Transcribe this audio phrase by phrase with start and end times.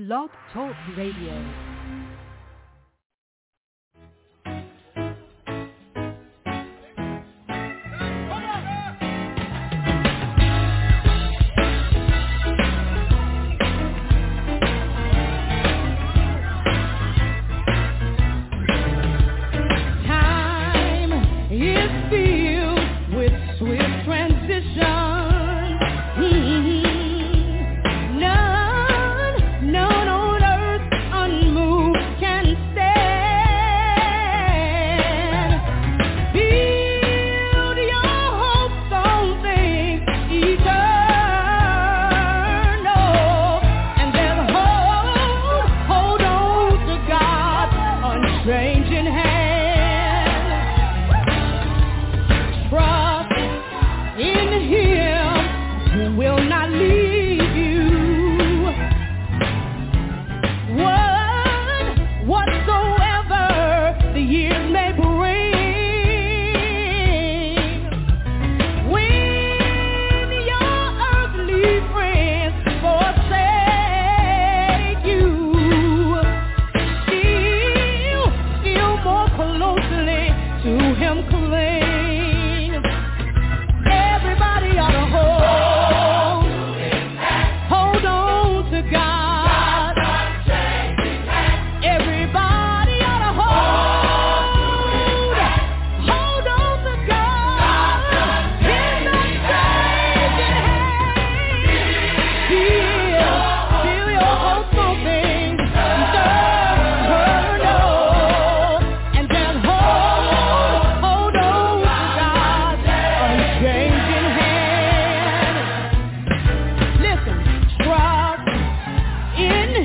[0.00, 1.69] Blog Talk Radio.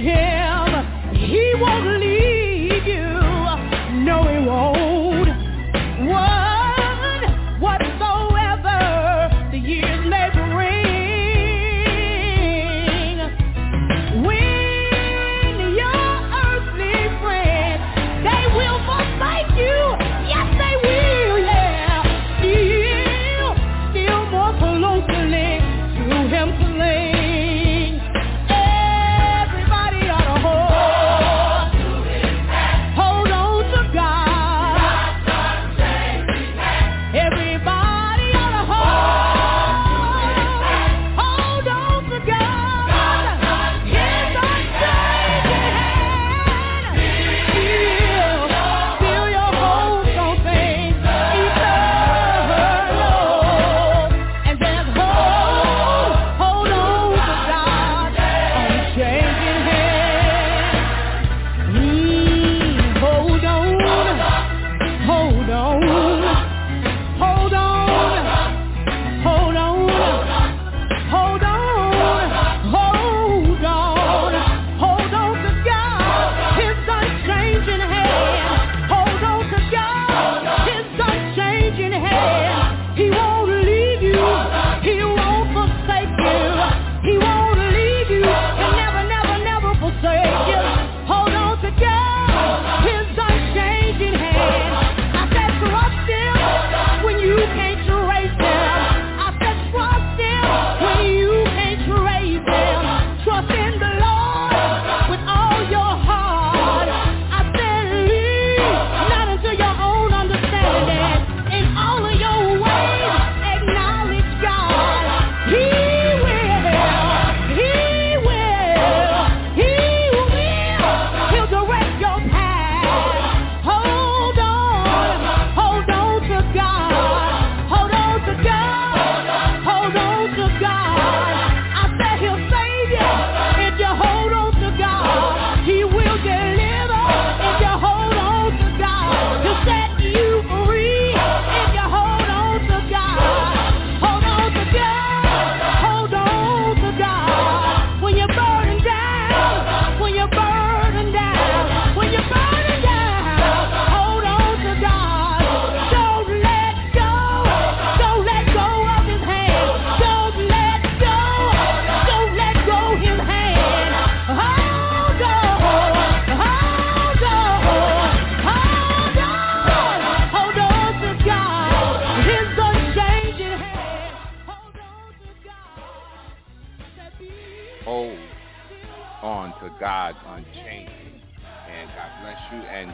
[0.06, 1.16] Him.
[1.16, 2.05] He won't leave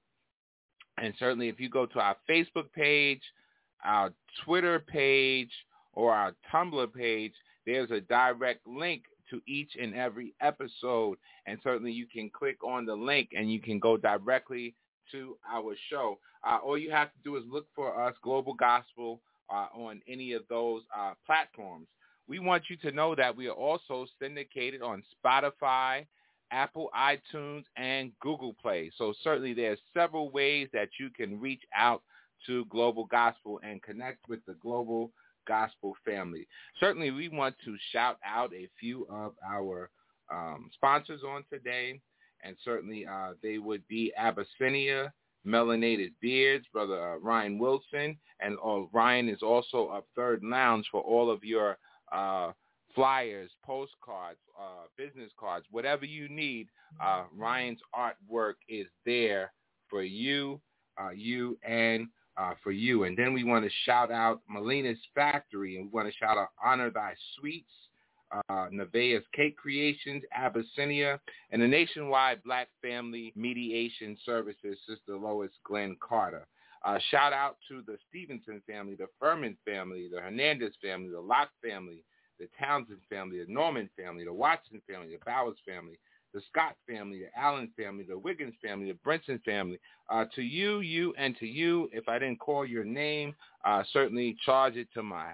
[0.98, 3.22] And certainly if you go to our Facebook page,
[3.82, 4.12] our
[4.44, 5.48] Twitter page,
[5.94, 7.32] or our Tumblr page,
[7.64, 11.16] there's a direct link to each and every episode.
[11.46, 14.74] And certainly you can click on the link and you can go directly
[15.12, 16.18] to our show.
[16.46, 20.32] Uh, all you have to do is look for us, Global Gospel, uh, on any
[20.32, 21.86] of those uh, platforms.
[22.28, 26.06] We want you to know that we are also syndicated on Spotify,
[26.50, 28.90] Apple iTunes, and Google Play.
[28.96, 32.02] So certainly there's several ways that you can reach out
[32.46, 35.10] to Global Gospel and connect with the Global
[35.46, 36.46] Gospel family.
[36.78, 39.90] Certainly we want to shout out a few of our
[40.32, 42.00] um, sponsors on today,
[42.44, 45.12] and certainly uh, they would be Abyssinia,
[45.46, 51.00] Melanated Beards, Brother uh, Ryan Wilson, and uh, Ryan is also a Third Lounge for
[51.00, 51.78] all of your
[52.12, 52.52] uh,
[52.94, 56.68] flyers, postcards, uh, business cards, whatever you need.
[57.02, 59.52] Uh, Ryan's artwork is there
[59.88, 60.60] for you,
[61.00, 63.04] uh, you and uh, for you.
[63.04, 66.48] And then we want to shout out Melina's Factory, and we want to shout out
[66.62, 67.72] Honor Thy Sweets,
[68.32, 71.20] uh, Nevaeh's Cake Creations, Abyssinia,
[71.50, 76.46] and the Nationwide Black Family Mediation Services, Sister Lois Glenn Carter.
[76.84, 81.50] Uh, shout out to the Stevenson family, the Furman family, the Hernandez family, the Locke
[81.64, 82.04] family,
[82.40, 85.98] the Townsend family, the Norman family, the Watson family, the Bowers family,
[86.34, 89.78] the Scott family, the Allen family, the Wiggins family, the Brinson family.
[90.08, 94.36] Uh, to you, you, and to you, if I didn't call your name, uh, certainly
[94.44, 95.32] charge it to my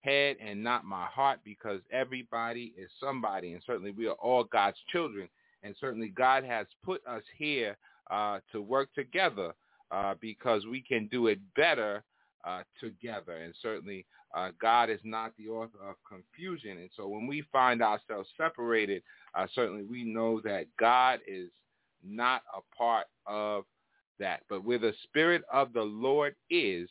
[0.00, 4.78] head and not my heart because everybody is somebody, and certainly we are all God's
[4.90, 5.28] children,
[5.62, 7.76] and certainly God has put us here
[8.10, 9.52] uh, to work together
[9.90, 12.02] uh, because we can do it better
[12.44, 13.32] uh, together.
[13.32, 16.78] And certainly uh, God is not the author of confusion.
[16.78, 19.02] And so when we find ourselves separated,
[19.34, 21.50] uh, certainly we know that God is
[22.04, 23.64] not a part of
[24.18, 24.42] that.
[24.48, 26.88] But where the Spirit of the Lord is,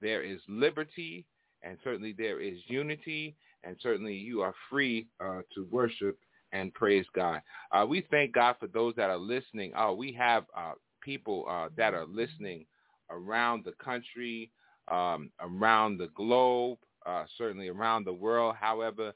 [0.00, 1.24] there is liberty,
[1.62, 6.18] and certainly there is unity, and certainly you are free uh, to worship
[6.52, 7.40] and praise God.
[7.70, 9.72] Uh, we thank God for those that are listening.
[9.76, 12.66] Oh, we have uh, people uh, that are listening
[13.10, 14.50] around the country,
[14.88, 18.54] um, around the globe, uh, certainly around the world.
[18.60, 19.12] However,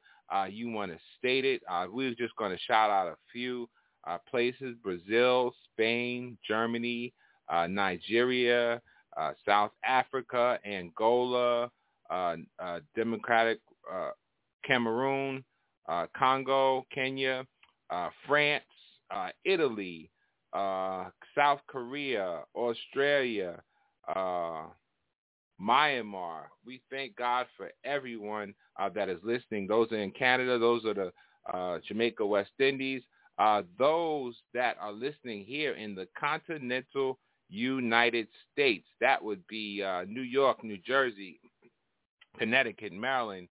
[0.51, 1.63] you want to state it.
[1.93, 3.69] We are just going to shout out a few
[4.29, 7.13] places, Brazil, Spain, Germany,
[7.69, 8.83] Nigeria,
[9.47, 11.71] South Africa, Angola,
[12.95, 13.61] Democratic
[14.65, 15.45] Cameroon,
[16.17, 17.45] Congo, Kenya,
[18.27, 18.65] France,
[19.45, 20.11] Italy,
[20.55, 23.63] South Korea, Australia,
[25.61, 26.43] Myanmar.
[26.65, 29.67] We thank God for everyone uh, that is listening.
[29.67, 30.59] Those are in Canada.
[30.59, 31.13] Those are the
[31.53, 33.03] uh, Jamaica, West Indies.
[33.39, 38.87] Uh, those that are listening here in the continental United States.
[39.01, 41.39] That would be uh, New York, New Jersey,
[42.39, 43.49] Connecticut, Maryland,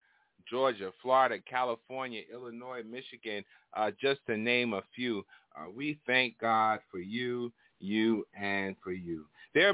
[0.49, 3.45] Georgia, Florida, California, Illinois, Michigan,
[3.76, 5.25] uh, just to name a few.
[5.57, 9.25] Uh, we thank God for you, you, and for you.
[9.55, 9.73] There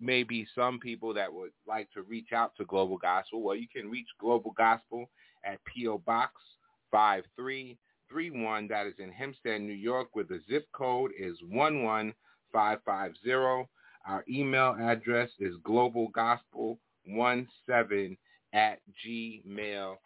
[0.00, 3.42] may be some people that would like to reach out to Global Gospel.
[3.42, 5.10] Well, you can reach Global Gospel
[5.44, 5.98] at P.O.
[5.98, 6.32] Box
[6.92, 8.68] 5331.
[8.68, 13.68] That is in Hempstead, New York, where the zip code is 11550.
[14.06, 18.16] Our email address is globalgospel17
[18.56, 19.96] at gmail.com.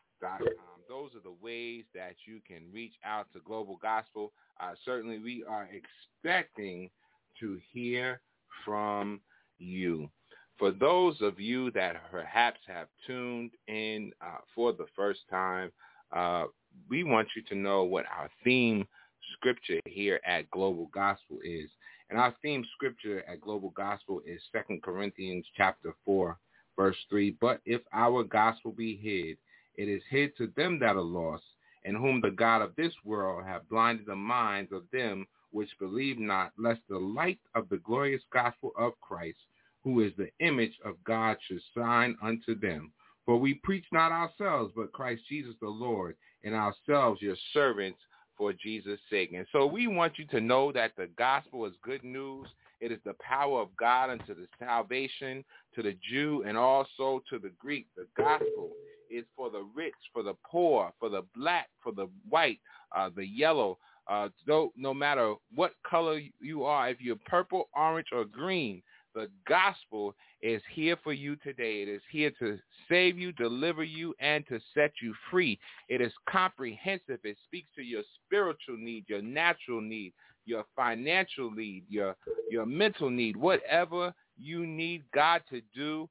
[0.89, 4.33] Those are the ways that you can reach out to Global Gospel.
[4.61, 6.91] Uh, certainly, we are expecting
[7.39, 8.21] to hear
[8.65, 9.21] from
[9.59, 10.11] you.
[10.59, 15.71] For those of you that perhaps have tuned in uh, for the first time,
[16.15, 16.47] uh,
[16.89, 18.87] we want you to know what our theme
[19.35, 21.71] scripture here at Global Gospel is.
[22.11, 26.37] And our theme scripture at Global Gospel is 2 Corinthians chapter 4,
[26.77, 27.37] verse 3.
[27.41, 29.37] But if our gospel be hid,
[29.77, 31.45] it is hid to them that are lost,
[31.85, 36.19] in whom the God of this world hath blinded the minds of them which believe
[36.19, 39.39] not, lest the light of the glorious gospel of Christ,
[39.83, 42.93] who is the image of God, should shine unto them.
[43.27, 47.99] For we preach not ourselves, but Christ Jesus the Lord, and ourselves your servants
[48.37, 49.33] for Jesus' sake.
[49.35, 52.47] And so we want you to know that the gospel is good news.
[52.81, 55.45] It is the power of God unto the salvation
[55.75, 57.87] to the Jew and also to the Greek.
[57.97, 58.71] The gospel
[59.11, 62.61] is for the rich, for the poor, for the black, for the white,
[62.97, 63.79] uh, the yellow.
[64.09, 68.83] Uh, no, no matter what color you are, if you're purple, orange, or green,
[69.15, 71.83] the gospel is here for you today.
[71.83, 72.59] It is here to
[72.89, 75.59] save you, deliver you, and to set you free.
[75.89, 77.19] It is comprehensive.
[77.25, 80.13] It speaks to your spiritual need, your natural need,
[80.45, 82.17] your financial need, your
[82.51, 86.09] your mental need, whatever you need God to do,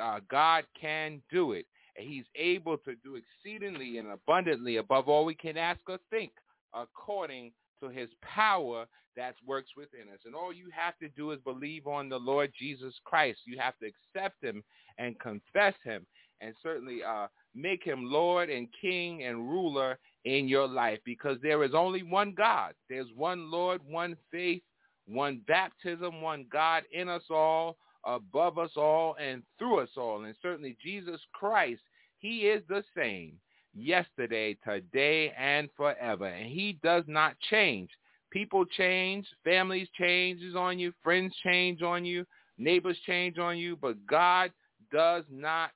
[0.00, 1.66] uh, God can do it.
[1.96, 6.32] And he's able to do exceedingly and abundantly above all we can ask or think
[6.74, 8.86] according to his power
[9.16, 10.20] that works within us.
[10.24, 13.40] And all you have to do is believe on the Lord Jesus Christ.
[13.44, 14.62] You have to accept him
[14.98, 16.06] and confess him
[16.40, 21.64] and certainly uh, make him Lord and King and ruler in your life because there
[21.64, 22.74] is only one God.
[22.88, 24.62] There's one Lord, one faith,
[25.06, 30.24] one baptism, one God in us all, above us all, and through us all.
[30.24, 31.82] And certainly Jesus Christ,
[32.18, 33.34] he is the same
[33.74, 36.26] yesterday, today, and forever.
[36.26, 37.90] And he does not change.
[38.30, 42.24] People change, families changes on you, friends change on you,
[42.58, 44.52] neighbors change on you, but God
[44.92, 45.70] does not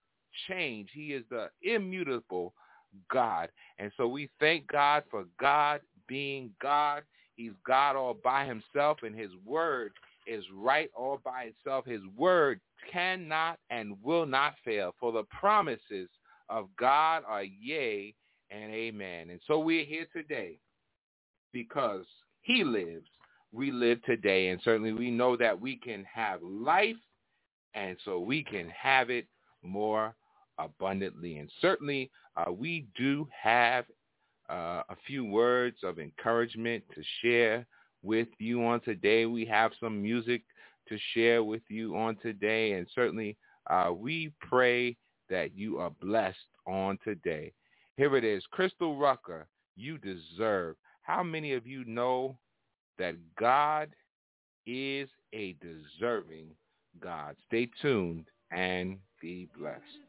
[0.49, 0.91] change.
[0.93, 2.55] He is the immutable
[3.11, 3.49] God.
[3.79, 7.03] And so we thank God for God being God.
[7.37, 9.93] He's God all by himself, and his word
[10.27, 11.85] is right all by itself.
[11.85, 12.61] His word
[12.93, 16.09] cannot and will not fail, for the promises
[16.49, 18.15] of God are yea
[18.51, 19.31] and amen.
[19.31, 20.59] And so we're here today
[21.53, 22.05] because
[22.43, 23.09] he lives.
[23.53, 26.97] We live today, and certainly we know that we can have life,
[27.75, 29.27] and so we can have it
[29.63, 30.15] more
[30.59, 31.39] abundantly.
[31.39, 33.85] And certainly uh, we do have
[34.51, 37.67] uh, a few words of encouragement to share
[38.03, 39.27] with you on today.
[39.27, 40.43] We have some music
[40.89, 43.37] to share with you on today, and certainly
[43.71, 44.97] uh, we pray
[45.31, 47.53] that you are blessed on today.
[47.97, 49.47] Here it is, Crystal Rucker,
[49.77, 50.77] you deserve.
[51.03, 52.37] How many of you know
[52.99, 53.91] that God
[54.67, 56.49] is a deserving
[57.01, 57.37] God?
[57.47, 60.04] Stay tuned and be blessed.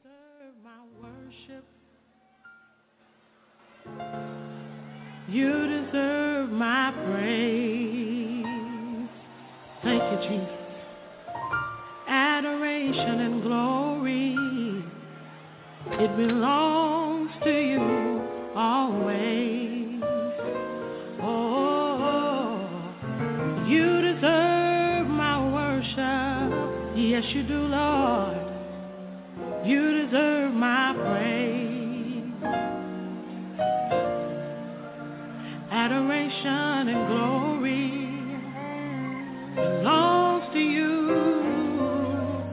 [5.28, 8.46] You deserve my praise.
[9.84, 10.50] Thank you, Jesus.
[12.08, 14.36] Adoration and glory,
[16.04, 18.22] it belongs to you
[18.56, 20.02] always.
[21.22, 22.68] Oh,
[23.68, 26.98] you deserve my worship.
[26.98, 28.38] Yes, you do, Lord.
[29.66, 30.35] You deserve
[36.44, 37.92] and glory
[39.56, 41.12] belongs to you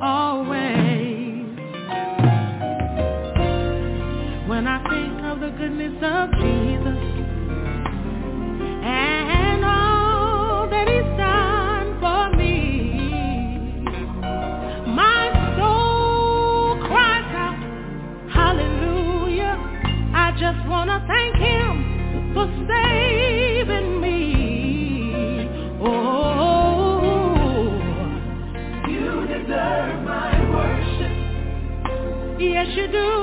[0.01, 1.59] always.
[4.49, 6.32] When I think of the goodness of
[32.75, 33.22] you do.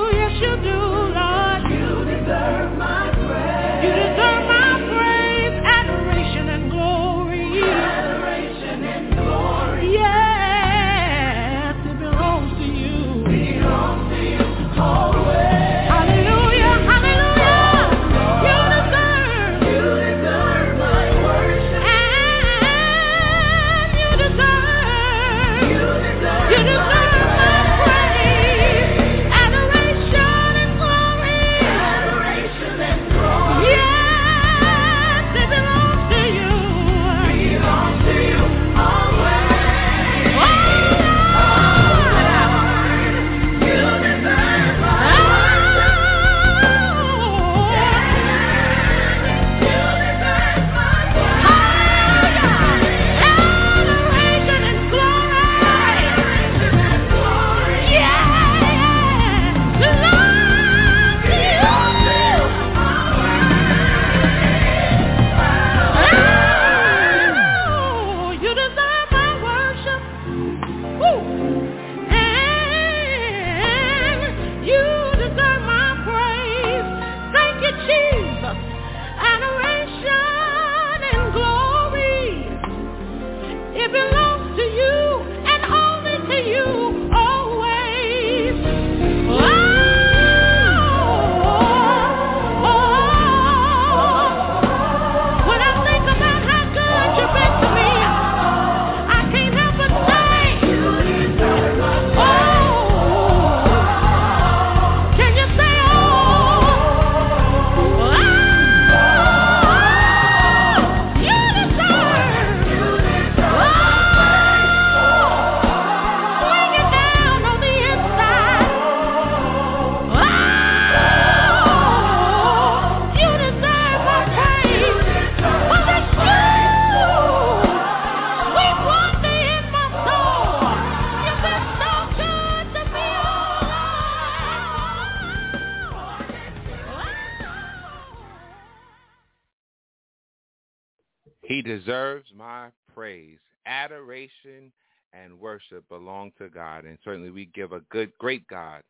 [144.20, 144.72] Adoration
[145.12, 148.82] and worship belong to God, and certainly we give a good, great God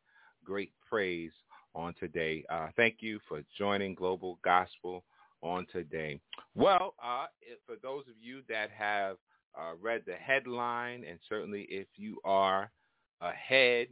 [0.45, 1.31] great praise
[1.75, 2.43] on today.
[2.51, 5.05] Uh, thank you for joining Global Gospel
[5.43, 6.19] on today.
[6.57, 7.27] Well, uh,
[7.67, 9.17] for those of you that have
[9.57, 12.71] uh, read the headline, and certainly if you are
[13.21, 13.89] ahead,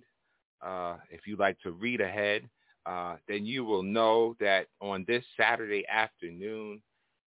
[0.60, 2.48] uh, if you like to read ahead,
[2.86, 6.80] uh, then you will know that on this Saturday afternoon,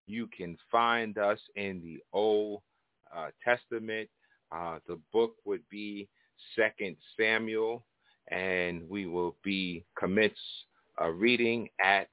[0.07, 2.63] you can find us in the Old
[3.17, 4.09] uh, Testament.
[4.53, 6.09] Uh, the book would be
[6.57, 7.85] Second Samuel,
[8.31, 10.39] and we will be commence
[11.01, 12.09] uh, reading at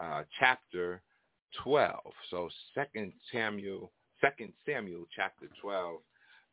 [0.00, 1.02] uh, chapter
[1.62, 1.94] 12.
[2.30, 6.00] So Second Samuel, Second Samuel, chapter 12,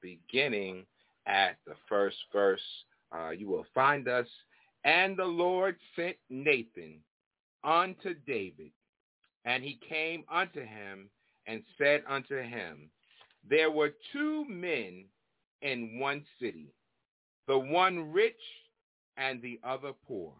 [0.02, 0.86] beginning
[1.28, 2.62] at the first verse.
[3.16, 4.28] Uh, you will find us.
[4.84, 7.00] And the Lord sent Nathan
[7.64, 8.72] unto David,
[9.46, 11.10] and he came unto him
[11.48, 12.90] and said unto him,
[13.50, 15.06] There were two men
[15.62, 16.74] in one city,
[17.48, 18.42] the one rich
[19.16, 20.34] and the other poor.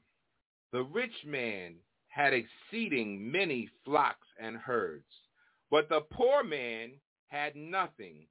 [0.74, 1.76] The rich man
[2.10, 5.06] had exceeding many flocks and herds,
[5.72, 8.28] but the poor man had nothing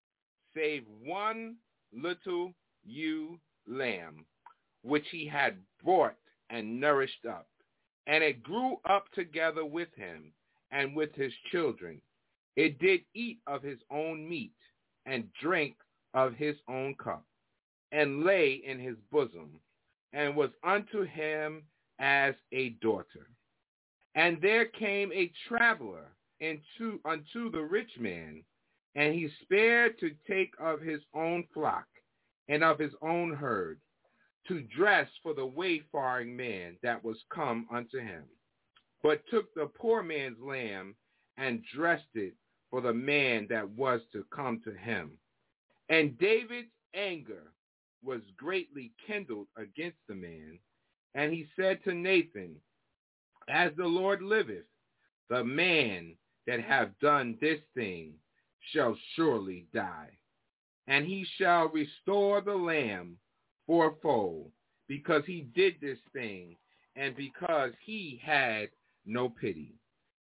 [0.55, 1.57] save one
[1.93, 2.53] little
[2.85, 4.27] ewe lamb,
[4.83, 6.17] which he had brought
[6.51, 7.49] and nourished up.
[8.07, 10.33] And it grew up together with him
[10.71, 12.03] and with his children.
[12.57, 14.53] It did eat of his own meat
[15.07, 15.77] and drink
[16.14, 17.25] of his own cup,
[17.92, 19.61] and lay in his bosom,
[20.12, 21.62] and was unto him
[21.99, 23.29] as a daughter.
[24.14, 28.42] And there came a traveler into, unto the rich man,
[28.95, 31.87] and he spared to take of his own flock
[32.49, 33.81] and of his own herd,
[34.49, 38.25] to dress for the wayfaring man that was come unto him,
[39.03, 40.95] but took the poor man's lamb
[41.37, 42.35] and dressed it
[42.77, 45.12] for the man that was to come to him.
[45.89, 47.45] And David's anger
[48.05, 50.59] was greatly kindled against the man,
[51.15, 52.55] and he said to Nathan,
[53.49, 54.67] As the Lord liveth,
[55.31, 58.12] the man that have done this thing
[58.75, 60.11] shall surely die.
[60.87, 63.17] And he shall restore the lamb
[63.67, 64.51] fourfold,
[64.87, 66.57] because he did this thing,
[66.95, 68.69] and because he had
[69.07, 69.73] no pity.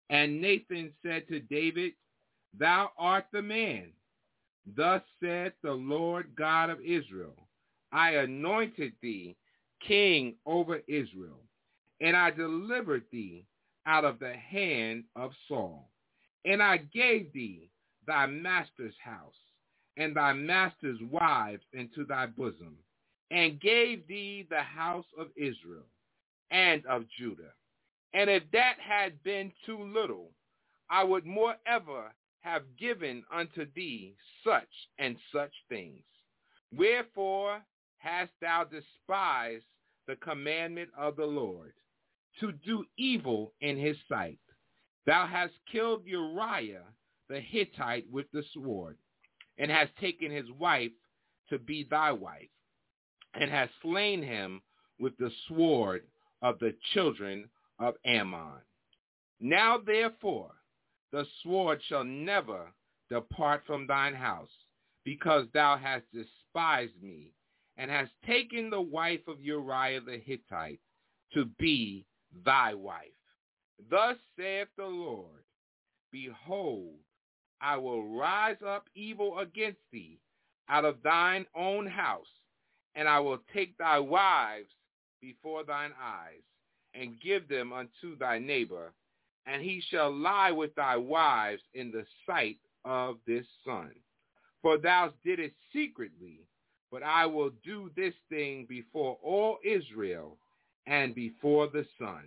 [0.09, 1.91] And Nathan said to David,
[2.57, 3.91] Thou art the man.
[4.75, 7.35] Thus saith the Lord God of Israel,
[7.91, 9.35] I anointed thee
[9.87, 11.41] king over Israel,
[12.01, 13.45] and I delivered thee
[13.85, 15.89] out of the hand of Saul.
[16.45, 17.69] And I gave thee
[18.05, 19.33] thy master's house
[19.97, 22.75] and thy master's wives into thy bosom,
[23.31, 25.85] and gave thee the house of Israel
[26.51, 27.53] and of Judah.
[28.13, 30.31] And if that had been too little,
[30.89, 36.03] I would more ever have given unto thee such and such things.
[36.75, 37.61] Wherefore
[37.97, 39.65] hast thou despised
[40.07, 41.73] the commandment of the Lord,
[42.39, 44.39] to do evil in his sight.
[45.05, 46.85] Thou hast killed Uriah
[47.29, 48.97] the Hittite with the sword,
[49.57, 50.91] and hast taken his wife
[51.49, 52.49] to be thy wife,
[53.33, 54.61] and hast slain him
[54.99, 56.03] with the sword
[56.41, 57.49] of the children
[57.79, 58.61] of Ammon.
[59.39, 60.51] Now therefore
[61.11, 62.71] the sword shall never
[63.09, 64.51] depart from thine house,
[65.03, 67.33] because thou hast despised me
[67.77, 70.79] and hast taken the wife of Uriah the Hittite
[71.33, 72.05] to be
[72.45, 73.07] thy wife.
[73.89, 75.43] Thus saith the Lord,
[76.11, 76.95] Behold,
[77.61, 80.19] I will rise up evil against thee
[80.67, 82.27] out of thine own house,
[82.95, 84.69] and I will take thy wives
[85.21, 86.41] before thine eyes,
[86.93, 88.93] and give them unto thy neighbor,
[89.45, 93.91] and he shall lie with thy wives in the sight of this sun.
[94.61, 96.41] For thou didst secretly,
[96.91, 100.37] but I will do this thing before all Israel
[100.87, 102.23] and before the sun.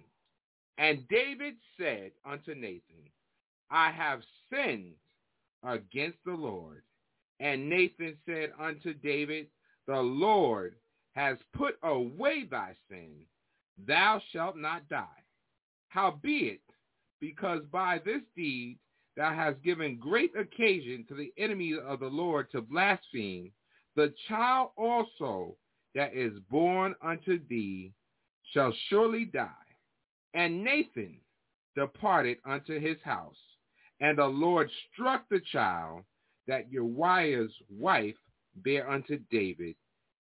[0.79, 3.11] And David said unto Nathan,
[3.71, 4.95] I have sinned
[5.65, 6.83] against the Lord.
[7.41, 9.49] And Nathan said unto David,
[9.87, 10.77] The Lord
[11.13, 13.27] has put away thy sin.
[13.87, 15.07] Thou shalt not die.
[15.89, 16.61] Howbeit,
[17.23, 18.77] because by this deed
[19.17, 23.53] thou hast given great occasion to the enemy of the Lord to blaspheme,
[23.95, 25.57] the child also
[25.95, 27.93] that is born unto thee
[28.53, 29.49] shall surely die.
[30.35, 31.17] And Nathan
[31.77, 33.37] departed unto his house,
[34.01, 36.03] and the Lord struck the child
[36.49, 38.17] that Uriah's wife
[38.57, 39.77] bare unto David,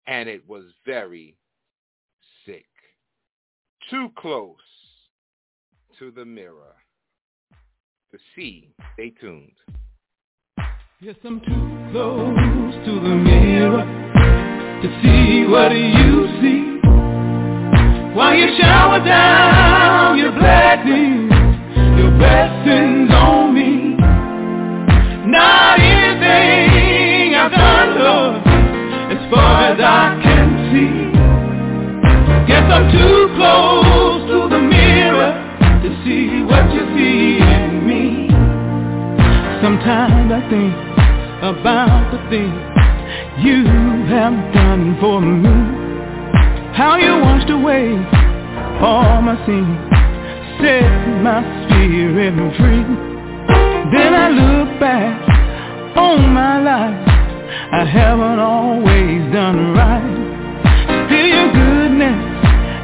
[0.06, 1.36] and it was very
[2.46, 2.66] sick.
[3.90, 4.56] Too close
[5.98, 6.76] to the mirror.
[8.12, 9.56] To see, stay tuned.
[11.00, 13.84] Yes, I'm too close to the mirror
[14.82, 16.78] to see what you see.
[18.14, 21.32] While you shower down your blessings,
[21.96, 23.96] your blessings on me.
[25.32, 28.42] Not anything I've done, Lord,
[29.16, 31.12] as far as I can see.
[32.46, 33.31] Guess I'm too
[40.50, 40.74] think
[41.42, 42.72] about the things
[43.44, 43.64] you
[44.08, 45.50] have done for me.
[46.74, 47.94] How you washed away
[48.80, 49.78] all my sins,
[50.58, 50.86] set
[51.22, 52.86] my spirit free.
[53.92, 57.08] Then I look back on my life.
[57.72, 61.06] I haven't always done right.
[61.06, 62.32] Still your goodness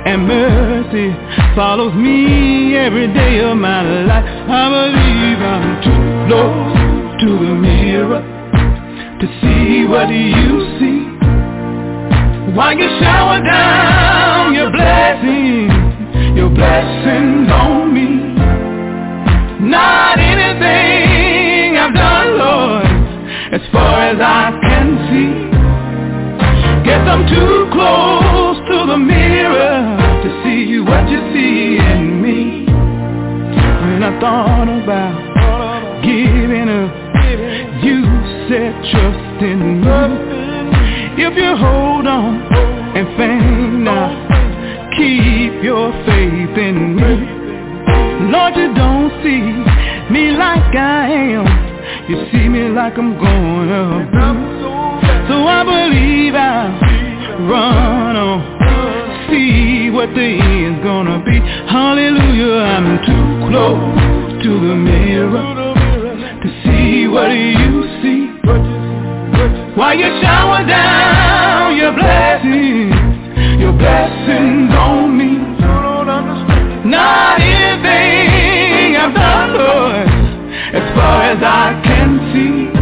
[0.07, 1.09] and mercy
[1.55, 4.25] follows me every day of my life.
[4.49, 6.78] I believe I'm too close
[7.21, 8.23] to the mirror
[9.21, 11.03] to see what you see.
[12.55, 15.73] While you shower down your blessings,
[16.37, 18.09] your blessings on me.
[19.69, 22.87] Not anything I've done, Lord,
[23.53, 25.49] as far as I can see.
[26.87, 32.65] Guess I'm too close to the mirror to see what you see in me.
[32.71, 35.28] When I thought about
[38.49, 41.25] you said trust in me.
[41.25, 42.41] If you hold on
[42.97, 48.31] and faint now, keep your faith in me.
[48.31, 49.43] Lord, you don't see
[50.13, 52.09] me like I am.
[52.09, 54.09] You see me like I'm going up.
[55.29, 61.39] So I believe I'll run on, see what the end's gonna be.
[61.69, 65.75] Hallelujah, I'm too close to the mirror
[66.43, 68.28] to see what you see.
[69.77, 72.95] While you shower down your blessings,
[73.61, 75.39] your blessings on me.
[76.85, 80.09] Not anything I've done, Lord,
[80.75, 82.73] as far as I can see.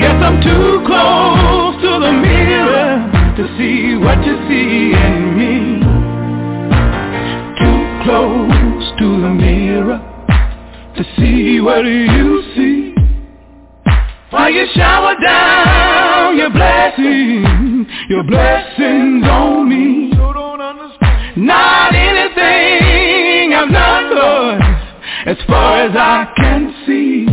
[0.00, 3.04] Guess I'm too close to the mirror
[3.36, 5.84] to see what you see in me.
[7.60, 10.00] Too close to the mirror
[10.96, 12.89] to see what you see.
[14.30, 20.10] While you shower down your blessings, your blessings on me.
[21.36, 24.62] Not anything I've done, Lord,
[25.26, 27.26] as far as I can see.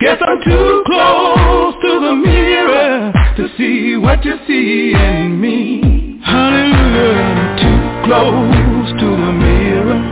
[0.00, 6.20] Guess I'm too close to the mirror to see what you see in me.
[6.24, 10.02] Hallelujah, too close to the mirror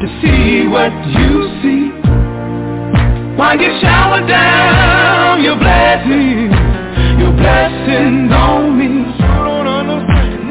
[0.00, 1.95] to see what you see.
[3.36, 6.56] While you shower down your blessings,
[7.20, 8.88] your blessings on me.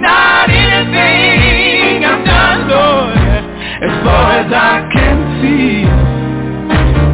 [0.01, 3.17] Not anything I've done, Lord,
[3.81, 5.81] as far as I can see.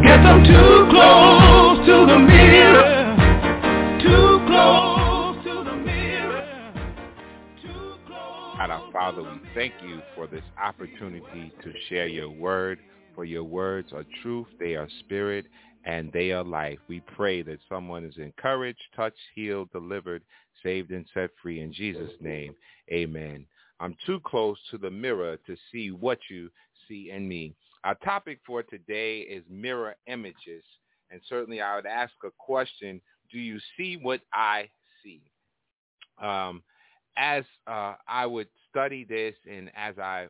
[0.06, 3.16] Guess I'm too close to the mirror,
[4.02, 6.44] too close to the mirror,
[7.62, 8.56] too close.
[8.58, 12.78] Our Father, we thank you for this opportunity to share your word.
[13.14, 15.46] For your words are truth, they are spirit,
[15.84, 16.78] and they are life.
[16.88, 20.22] We pray that someone is encouraged, touched, healed, delivered,
[20.62, 21.60] saved, and set free.
[21.60, 22.54] In Jesus' name,
[22.90, 23.46] amen.
[23.80, 26.50] I'm too close to the mirror to see what you
[26.88, 27.54] see in me.
[27.84, 30.62] Our topic for today is mirror images.
[31.10, 34.68] And certainly I would ask a question, do you see what I
[35.02, 35.20] see?
[36.22, 36.62] Um,
[37.16, 40.28] as uh, I would study this and as I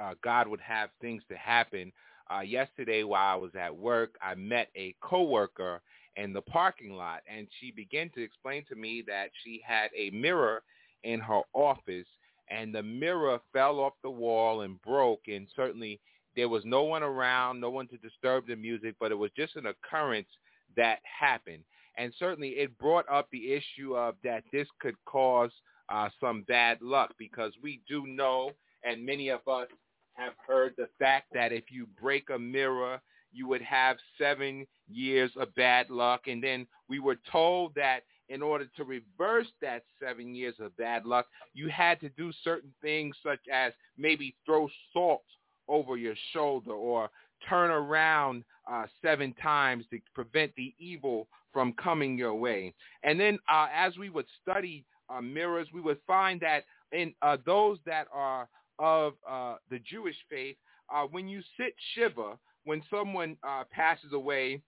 [0.00, 1.92] uh, God would have things to happen.
[2.30, 5.82] Uh, yesterday while I was at work, I met a coworker
[6.16, 10.10] in the parking lot, and she began to explain to me that she had a
[10.10, 10.62] mirror
[11.04, 12.06] in her office,
[12.48, 16.00] and the mirror fell off the wall and broke, and certainly
[16.36, 19.56] there was no one around, no one to disturb the music, but it was just
[19.56, 20.28] an occurrence
[20.76, 21.62] that happened.
[21.98, 25.50] And certainly it brought up the issue of that this could cause
[25.90, 28.52] uh, some bad luck because we do know,
[28.82, 29.68] and many of us
[30.14, 33.00] have heard the fact that if you break a mirror,
[33.32, 36.22] you would have seven years of bad luck.
[36.26, 41.04] And then we were told that in order to reverse that seven years of bad
[41.04, 45.24] luck, you had to do certain things such as maybe throw salt
[45.68, 47.10] over your shoulder or
[47.48, 52.72] turn around uh, seven times to prevent the evil from coming your way.
[53.02, 57.36] And then uh, as we would study uh, mirrors, we would find that in uh,
[57.44, 58.48] those that are
[58.82, 60.56] of uh, the Jewish faith,
[60.92, 64.60] uh, when you sit Shiva, when someone uh, passes away,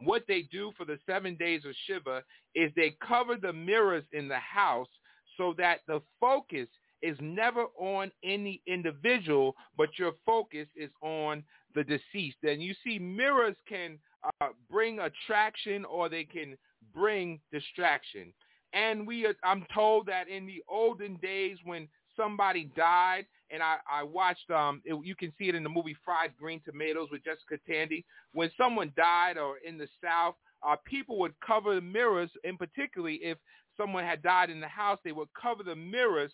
[0.00, 2.22] what they do for the seven days of Shiva
[2.54, 4.88] is they cover the mirrors in the house
[5.36, 6.66] so that the focus
[7.02, 11.44] is never on any individual, but your focus is on
[11.74, 12.38] the deceased.
[12.42, 13.98] And you see, mirrors can
[14.40, 16.56] uh, bring attraction or they can
[16.94, 18.32] bring distraction.
[18.72, 24.02] And we, I'm told that in the olden days when somebody died, and I, I
[24.02, 27.58] watched, um, it, you can see it in the movie Fried Green Tomatoes with Jessica
[27.68, 28.04] Tandy.
[28.32, 30.34] When someone died or in the South,
[30.66, 33.38] uh, people would cover the mirrors, and particularly if
[33.76, 36.32] someone had died in the house, they would cover the mirrors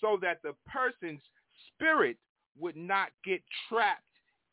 [0.00, 1.20] so that the person's
[1.68, 2.16] spirit
[2.58, 4.02] would not get trapped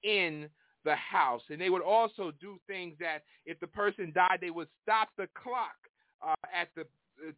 [0.04, 0.50] in
[0.84, 1.42] the house.
[1.50, 5.28] And they would also do things that if the person died, they would stop the
[5.42, 5.76] clock
[6.26, 6.86] uh, at the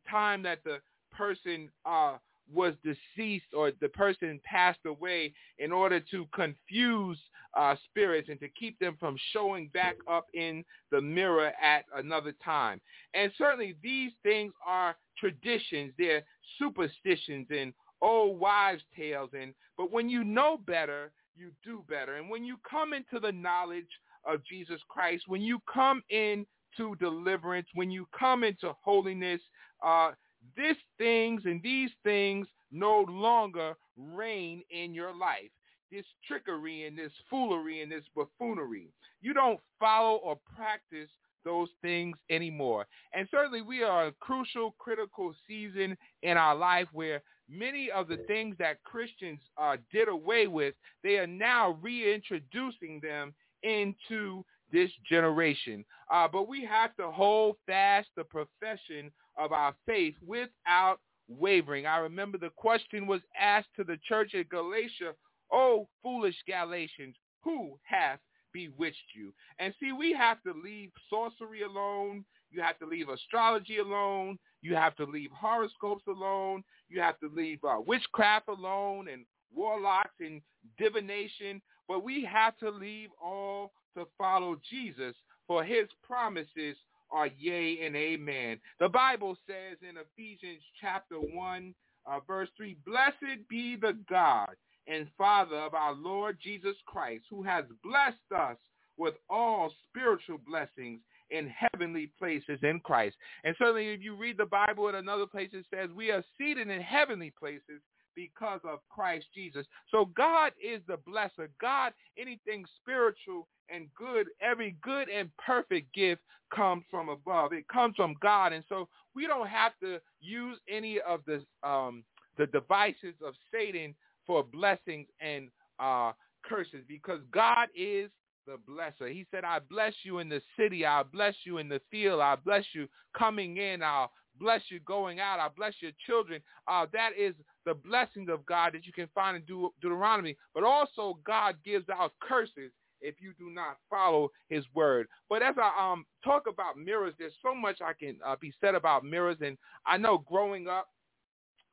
[0.10, 0.80] time that the
[1.12, 2.17] person uh,
[2.54, 7.20] was deceased or the person passed away in order to confuse
[7.58, 12.34] uh, spirits and to keep them from showing back up in the mirror at another
[12.44, 12.80] time.
[13.14, 15.94] And certainly these things are traditions.
[15.98, 16.24] They're
[16.60, 19.32] superstitions and old wives' tales.
[19.40, 22.16] And But when you know better, you do better.
[22.16, 23.90] And when you come into the knowledge
[24.26, 29.42] of Jesus Christ, when you come into deliverance, when you come into holiness,
[29.84, 30.12] uh,
[30.56, 35.50] these things and these things no longer reign in your life.
[35.92, 38.90] This trickery and this foolery and this buffoonery.
[39.22, 41.10] You don't follow or practice
[41.46, 42.86] those things anymore.
[43.14, 48.18] And certainly we are a crucial, critical season in our life where many of the
[48.28, 53.34] things that Christians uh, did away with, they are now reintroducing them
[53.64, 55.86] into this generation.
[56.12, 61.86] Uh, but we have to hold fast the profession of our faith without wavering.
[61.86, 65.13] I remember the question was asked to the church at Galatia,
[65.52, 68.19] Oh, foolish Galatians, who hath
[68.54, 69.34] bewitched you?
[69.60, 72.26] And see, we have to leave sorcery alone.
[72.52, 74.38] You have to leave astrology alone.
[74.62, 76.63] You have to leave horoscopes alone.
[76.89, 80.41] You have to leave uh, witchcraft alone and warlocks and
[80.78, 81.62] divination.
[81.88, 85.15] But we have to leave all to follow Jesus
[85.47, 86.76] for his promises
[87.12, 88.60] are yea and amen.
[88.80, 91.74] The Bible says in Ephesians chapter 1,
[92.06, 94.56] uh, verse 3, Blessed be the God
[94.88, 98.58] and Father of our Lord Jesus Christ, who has blessed us
[98.98, 103.15] with all spiritual blessings in heavenly places in Christ.
[103.43, 106.70] And certainly if you read the Bible in another place, it says we are seated
[106.70, 107.82] in heavenly places
[108.17, 109.65] because of Christ Jesus.
[109.91, 111.49] So God is the blesser.
[111.62, 116.21] God, anything spiritual and good, every good and perfect gift
[116.53, 117.53] comes from above.
[117.53, 118.53] It comes from God.
[118.53, 122.03] And so we don't have to use any of the, um,
[122.39, 123.93] the devices of Satan
[124.25, 125.49] for blessings and
[125.80, 128.10] uh, curses because God is
[128.47, 129.12] the blesser.
[129.12, 130.86] He said, I bless you in the city.
[130.88, 132.21] I'll bless you in the field.
[132.21, 133.84] I'll bless you coming in.
[133.84, 135.39] I'll bless you going out.
[135.39, 136.41] I'll bless your children.
[136.67, 137.34] Uh, that is
[137.65, 140.38] the blessings of God that you can find in De- Deuteronomy.
[140.54, 142.71] But also God gives out curses
[143.02, 145.08] if you do not follow his word.
[145.30, 148.76] But as I um, talk about mirrors, there's so much I can uh, be said
[148.76, 149.38] about mirrors.
[149.41, 150.88] And I know growing up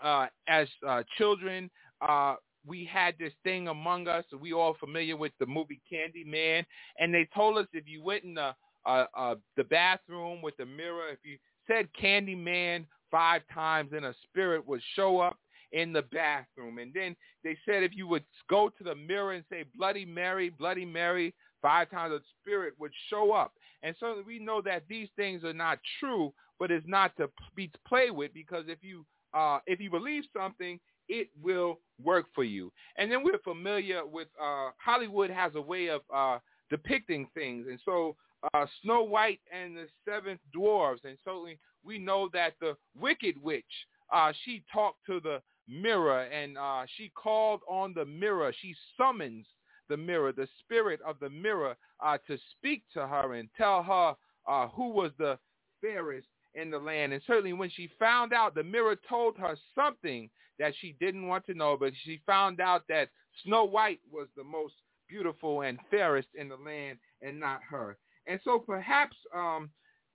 [0.03, 1.71] uh, as uh, children,
[2.07, 2.35] uh,
[2.67, 4.25] we had this thing among us.
[4.39, 6.65] We all familiar with the movie Candyman,
[6.99, 8.55] and they told us if you went in the
[8.87, 14.15] uh, uh, the bathroom with the mirror, if you said Candyman five times, and a
[14.29, 15.39] spirit would show up
[15.73, 16.79] in the bathroom.
[16.79, 20.51] And then they said if you would go to the mirror and say Bloody Mary,
[20.51, 23.53] Bloody Mary five times, a spirit would show up.
[23.83, 27.71] And so we know that these things are not true, but it's not to be
[27.87, 32.73] played with because if you uh, if you believe something, it will work for you.
[32.97, 36.39] And then we're familiar with uh, Hollywood has a way of uh,
[36.71, 37.67] depicting things.
[37.69, 38.17] And so
[38.53, 43.65] uh, Snow White and the Seven Dwarfs, and certainly we know that the Wicked Witch,
[44.13, 48.53] uh, she talked to the mirror and uh, she called on the mirror.
[48.61, 49.47] She summons
[49.89, 54.15] the mirror, the spirit of the mirror, uh, to speak to her and tell her
[54.49, 55.39] uh, who was the
[55.81, 57.13] fairest in the land.
[57.13, 61.45] And certainly when she found out, the mirror told her something that she didn't want
[61.47, 63.09] to know, but she found out that
[63.45, 64.75] Snow White was the most
[65.09, 67.97] beautiful and fairest in the land and not her.
[68.27, 69.71] And so perhaps um,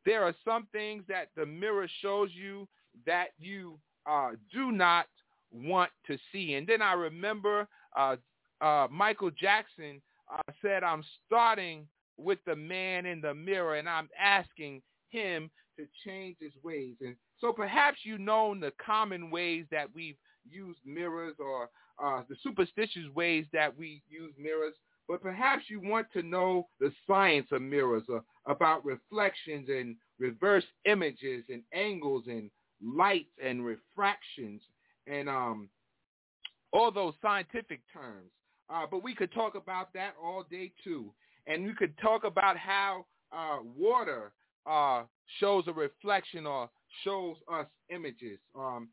[0.06, 2.68] there are some things that the mirror shows you
[3.06, 5.06] that you uh, do not
[5.52, 6.56] want to see.
[6.56, 7.68] And then I remember
[7.98, 8.16] uh,
[8.62, 10.02] uh, Michael Jackson
[10.34, 15.86] uh, said, I'm starting with the man in the mirror and I'm asking him to
[16.06, 16.96] change his ways.
[17.02, 20.18] And so perhaps you know the common ways that we've
[20.50, 21.70] used mirrors or
[22.04, 24.74] uh, the superstitious ways that we use mirrors.
[25.10, 30.64] But perhaps you want to know the science of mirrors, uh, about reflections and reverse
[30.86, 34.62] images and angles and lights and refractions
[35.08, 35.68] and um,
[36.72, 38.30] all those scientific terms.
[38.70, 41.12] Uh, but we could talk about that all day too.
[41.48, 44.32] And we could talk about how uh, water
[44.70, 45.04] uh,
[45.40, 46.70] shows a reflection or
[47.04, 48.38] shows us images.
[48.56, 48.90] Um,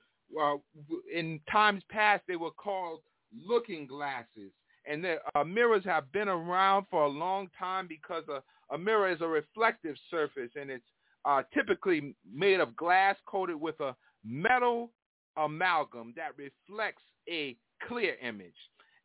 [1.14, 3.00] in times past, they were called
[3.46, 4.50] looking glasses.
[4.88, 8.42] And the uh, mirrors have been around for a long time because a,
[8.74, 10.84] a mirror is a reflective surface, and it's
[11.24, 13.94] uh, typically made of glass coated with a
[14.24, 14.90] metal
[15.36, 18.54] amalgam that reflects a clear image.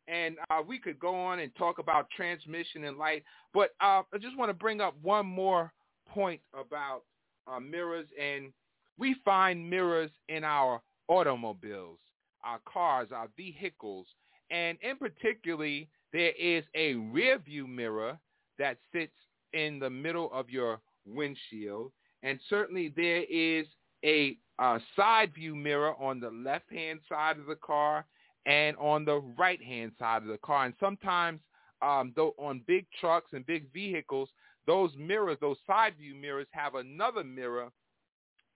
[0.08, 3.22] And uh, we could go on and talk about transmission and light,
[3.54, 5.72] but uh, I just want to bring up one more
[6.08, 7.02] point about
[7.46, 8.08] uh, mirrors.
[8.20, 8.52] And
[8.98, 11.98] we find mirrors in our automobiles,
[12.44, 14.06] our cars, our vehicles,
[14.52, 18.18] and in particularly, there is a rear view mirror
[18.58, 19.12] that sits
[19.54, 21.90] in the middle of your windshield.
[22.22, 23.66] And certainly there is
[24.04, 28.04] a, a side view mirror on the left-hand side of the car
[28.44, 30.66] and on the right-hand side of the car.
[30.66, 31.40] And sometimes
[31.80, 34.28] um, though on big trucks and big vehicles,
[34.66, 37.70] those mirrors, those side view mirrors have another mirror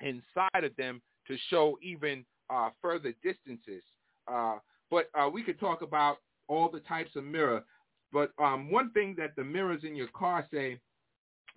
[0.01, 3.83] inside of them to show even uh, further distances.
[4.29, 4.59] Uh,
[4.91, 6.19] but uh, we could talk about
[6.49, 7.65] all the types of mirror.
[8.13, 10.79] But um, one thing that the mirrors in your car say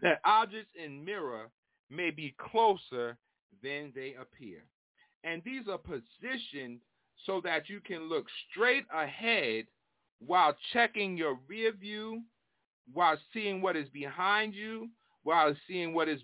[0.02, 1.50] that objects in mirror
[1.90, 3.18] may be closer
[3.64, 4.64] than they appear.
[5.24, 6.80] And these are positioned
[7.26, 9.66] so that you can look straight ahead
[10.26, 12.22] while checking your rear view,
[12.94, 14.90] while seeing what is behind you,
[15.24, 16.22] while seeing what is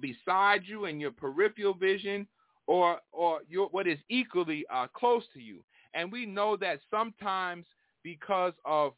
[0.00, 2.26] beside you in your peripheral vision,
[2.66, 5.62] or or your, what is equally uh, close to you.
[5.94, 7.66] And we know that sometimes
[8.02, 8.92] because of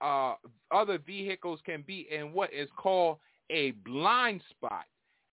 [0.00, 0.34] uh,
[0.70, 3.18] other vehicles can be in what is called
[3.50, 4.84] a blind spot.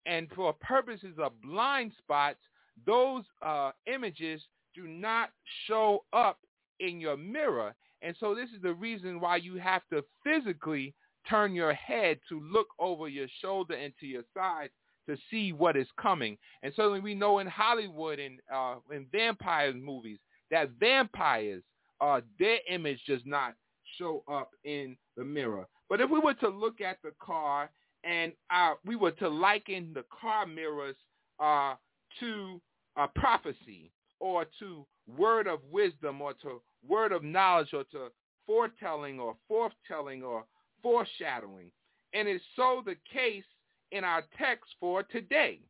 [0.06, 2.38] And for purposes of blind spots,
[2.86, 4.42] those uh, images
[4.74, 5.30] do not
[5.66, 6.38] show up
[6.80, 7.74] in your mirror.
[8.02, 10.94] And so this is the reason why you have to physically
[11.28, 14.70] turn your head to look over your shoulder and to your side
[15.08, 16.36] to see what is coming.
[16.62, 20.18] And certainly we know in Hollywood and uh, in vampire movies
[20.50, 21.62] that vampires,
[22.00, 23.54] uh, their image does not
[23.98, 25.66] show up in the mirror.
[25.88, 27.70] But if we were to look at the car
[28.02, 30.96] and uh, we were to liken the car mirrors
[31.40, 31.74] uh,
[32.20, 32.60] to
[32.96, 33.90] a prophecy
[34.20, 34.86] or to
[35.16, 38.08] word of wisdom or to word of knowledge or to
[38.46, 40.44] foretelling or forthtelling or
[40.82, 41.70] foreshadowing.
[42.12, 43.44] And it's so the case
[43.90, 45.60] in our text for today.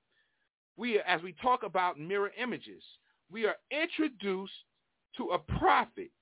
[0.76, 2.82] We, as we talk about mirror images,
[3.34, 4.52] we are introduced
[5.16, 6.12] to a prophet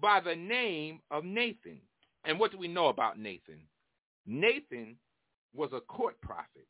[0.00, 1.80] by the name of Nathan.
[2.24, 3.58] And what do we know about Nathan?
[4.24, 4.96] Nathan
[5.52, 6.68] was a court prophet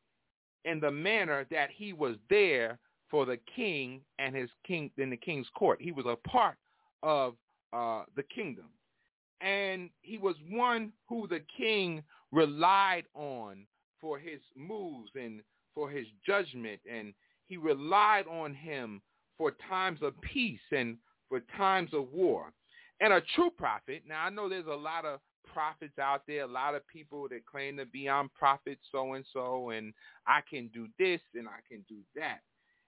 [0.65, 2.79] in the manner that he was there
[3.11, 5.79] for the king and his king in the king's court.
[5.83, 6.57] He was a part
[7.03, 7.35] of
[7.75, 8.71] uh, the kingdom.
[9.43, 13.67] And he was one who the king relied on
[14.01, 15.43] for his moves and
[15.75, 16.81] for his judgment.
[16.91, 17.13] And
[17.47, 19.03] he relied on him
[19.37, 20.97] for times of peace and
[21.29, 22.53] for times of war.
[23.01, 25.21] And a true prophet, now I know there's a lot of
[25.53, 29.93] prophets out there, a lot of people that claim to be I'm prophet so-and-so and
[30.27, 32.41] I can do this and I can do that.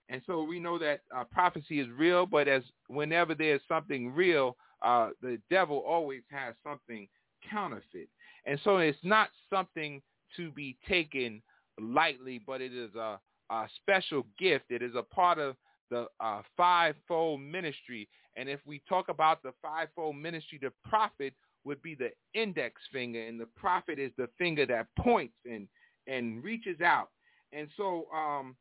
[0.09, 4.57] And so we know that uh, prophecy is real, but as whenever there's something real,
[4.83, 7.09] uh, the devil always has something
[7.51, 8.09] counterfeit.
[8.45, 10.01] And so it's not something
[10.37, 11.43] to be taken
[11.81, 13.19] lightly, but it is a,
[13.51, 14.67] a special gift.
[14.71, 15.57] It is a part of
[15.91, 18.09] the uh, fivefold ministry.
[18.37, 21.35] And if we talk about the fivefold ministry, the prophet
[21.65, 25.69] would be the index finger, and the prophet is the finger that points and
[26.07, 27.09] and reaches out.
[27.53, 28.55] And so um,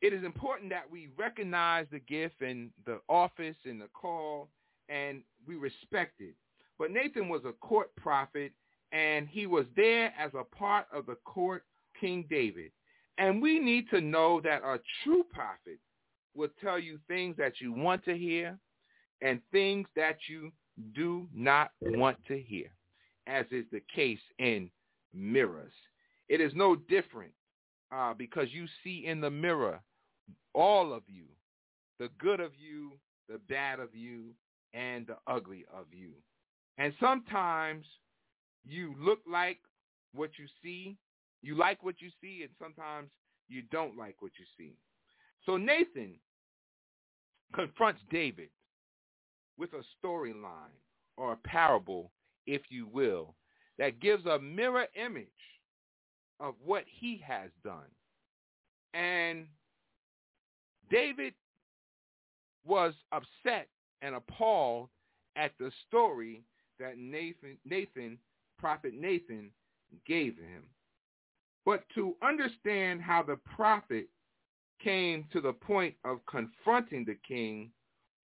[0.00, 4.48] it is important that we recognize the gift and the office and the call,
[4.88, 6.34] and we respect it.
[6.78, 8.52] But Nathan was a court prophet,
[8.92, 11.64] and he was there as a part of the court
[12.00, 12.72] King David.
[13.18, 15.78] And we need to know that a true prophet
[16.34, 18.58] will tell you things that you want to hear
[19.20, 20.50] and things that you
[20.94, 22.68] do not want to hear,
[23.26, 24.70] as is the case in
[25.14, 25.72] mirrors.
[26.28, 27.32] It is no different
[27.94, 29.80] uh, because you see in the mirror
[30.54, 31.24] all of you,
[31.98, 32.92] the good of you,
[33.28, 34.34] the bad of you,
[34.74, 36.10] and the ugly of you.
[36.78, 37.84] And sometimes
[38.66, 39.58] you look like
[40.14, 40.96] what you see.
[41.42, 43.10] You like what you see, and sometimes
[43.48, 44.74] you don't like what you see.
[45.44, 46.14] So Nathan
[47.54, 48.48] confronts David
[49.58, 50.78] with a storyline
[51.16, 52.10] or a parable
[52.46, 53.34] if you will,
[53.78, 55.26] that gives a mirror image
[56.40, 57.90] of what he has done.
[58.94, 59.46] And
[60.90, 61.34] David
[62.64, 63.68] was upset
[64.02, 64.88] and appalled
[65.36, 66.42] at the story
[66.78, 68.18] that Nathan, Nathan,
[68.58, 69.50] prophet Nathan,
[70.06, 70.64] gave him.
[71.64, 74.08] But to understand how the prophet
[74.82, 77.70] came to the point of confronting the king,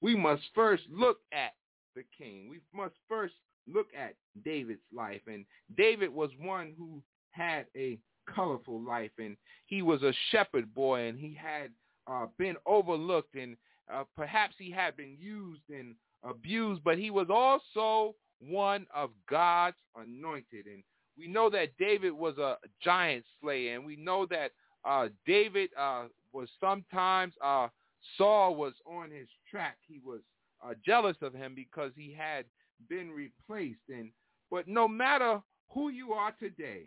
[0.01, 1.55] we must first look at
[1.95, 2.49] the king.
[2.49, 3.35] We must first
[3.73, 4.15] look at
[4.45, 5.21] David's life.
[5.27, 5.45] And
[5.77, 7.99] David was one who had a
[8.35, 9.37] colorful life, and
[9.67, 11.71] he was a shepherd boy, and he had
[12.07, 13.57] uh, been overlooked, and
[13.93, 19.77] uh, perhaps he had been used and abused, but he was also one of God's
[19.97, 20.67] anointed.
[20.67, 20.83] And
[21.19, 24.53] we know that David was a giant slayer, and we know that
[24.85, 27.69] uh, David uh, was sometimes uh,
[28.17, 29.77] Saul was on his track.
[29.87, 30.21] He was
[30.65, 32.45] uh, jealous of him because he had
[32.89, 33.81] been replaced.
[33.89, 34.11] And
[34.51, 35.41] but no matter
[35.71, 36.85] who you are today,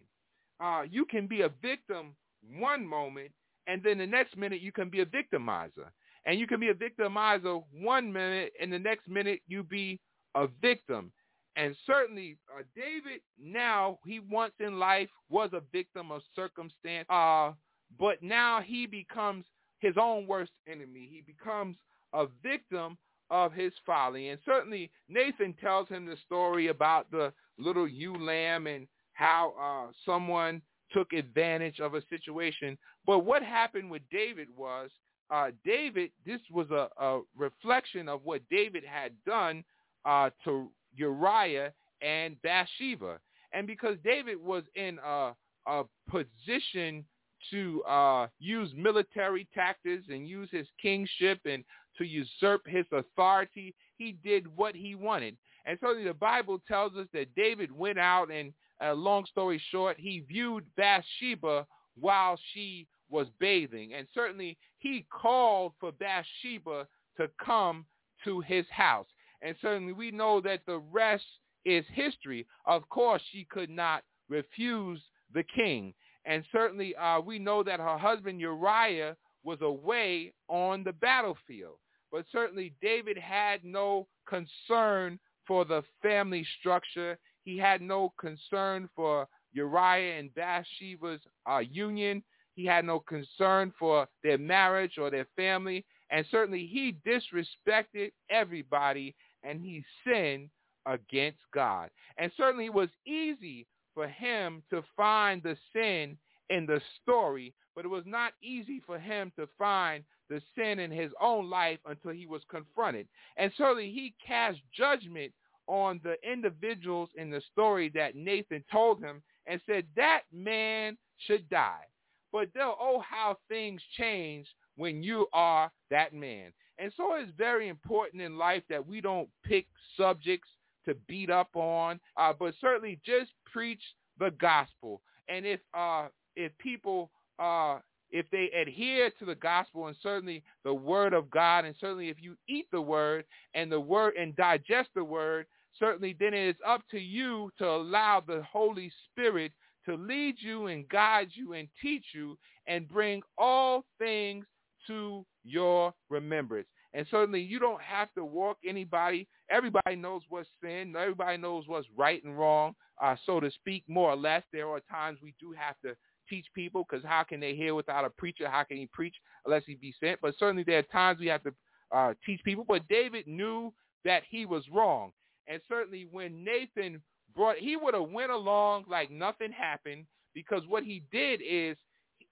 [0.60, 2.16] uh, you can be a victim
[2.58, 3.32] one moment,
[3.68, 5.90] and then the next minute you can be a victimizer.
[6.26, 10.00] And you can be a victimizer one minute, and the next minute you be
[10.36, 11.12] a victim.
[11.56, 17.52] And certainly, uh, David now, he once in life was a victim of circumstance, uh,
[18.00, 19.46] but now he becomes
[19.80, 21.10] his own worst enemy.
[21.12, 21.76] He becomes
[22.14, 22.98] a victim
[23.30, 24.30] of his folly.
[24.30, 29.92] And certainly, Nathan tells him the story about the little ewe lamb and how uh,
[30.06, 30.62] someone
[30.94, 32.78] took advantage of a situation.
[33.06, 34.90] But what happened with David was
[35.32, 39.64] uh, David, this was a, a, reflection of what David had done
[40.04, 43.20] uh, to Uriah and Bathsheba.
[43.54, 45.34] And because David was in a,
[45.68, 47.06] a position
[47.50, 51.64] to uh, use military tactics and use his kingship and
[51.98, 55.38] to usurp his authority, he did what he wanted.
[55.66, 59.98] And so the Bible tells us that David went out and, uh, long story short,
[60.00, 61.68] he viewed Bathsheba
[62.00, 63.94] while she was bathing.
[63.94, 66.88] And certainly he called for Bathsheba
[67.18, 67.86] to come
[68.24, 69.08] to his house.
[69.42, 71.26] And certainly we know that the rest
[71.66, 72.46] is history.
[72.66, 75.02] Of course, she could not refuse
[75.34, 75.94] the king.
[76.26, 81.78] And certainly uh, we know that her husband Uriah was away on the battlefield.
[82.12, 87.18] But certainly David had no concern for the family structure.
[87.44, 92.24] He had no concern for Uriah and Bathsheba's uh, union.
[92.54, 95.86] He had no concern for their marriage or their family.
[96.10, 100.50] And certainly he disrespected everybody and he sinned
[100.86, 101.90] against God.
[102.18, 106.18] And certainly it was easy for him to find the sin
[106.50, 110.92] in the story, but it was not easy for him to find the sin in
[110.92, 113.08] his own life until he was confronted.
[113.38, 115.34] And certainly he cast judgment
[115.68, 121.50] on the individuals in the story that Nathan told him and said that man should
[121.50, 121.86] die.
[122.32, 126.54] But oh, how things change when you are that man.
[126.82, 130.50] And so it's very important in life that we don't pick subjects
[130.86, 133.82] to beat up on, uh, but certainly just preach
[134.20, 135.02] the gospel.
[135.30, 137.78] And if uh, if people uh,
[138.10, 142.18] if they adhere to the gospel and certainly the word of God, and certainly if
[142.20, 145.46] you eat the word and the word and digest the word,
[145.78, 149.52] certainly then it is up to you to allow the Holy Spirit
[149.86, 154.46] to lead you and guide you and teach you and bring all things
[154.88, 156.68] to your remembrance.
[156.94, 159.28] And certainly you don't have to walk anybody.
[159.50, 160.94] Everybody knows what's sin.
[160.98, 164.44] Everybody knows what's right and wrong, uh, so to speak, more or less.
[164.52, 165.96] There are times we do have to
[166.30, 168.50] teach people because how can they hear without a preacher?
[168.50, 169.16] How can he preach
[169.46, 170.20] unless he be sent?
[170.22, 171.54] But certainly there are times we have to
[171.94, 172.66] uh, teach people.
[172.68, 173.74] But David knew
[174.04, 175.12] that he was wrong.
[175.48, 177.02] And certainly when Nathan
[177.36, 181.78] brought, he would have went along like nothing happened because what he did is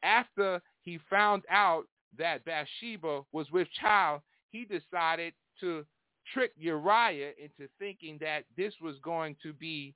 [0.03, 1.85] after he found out
[2.17, 5.85] that Bathsheba was with child, he decided to
[6.33, 9.93] trick Uriah into thinking that this was going to be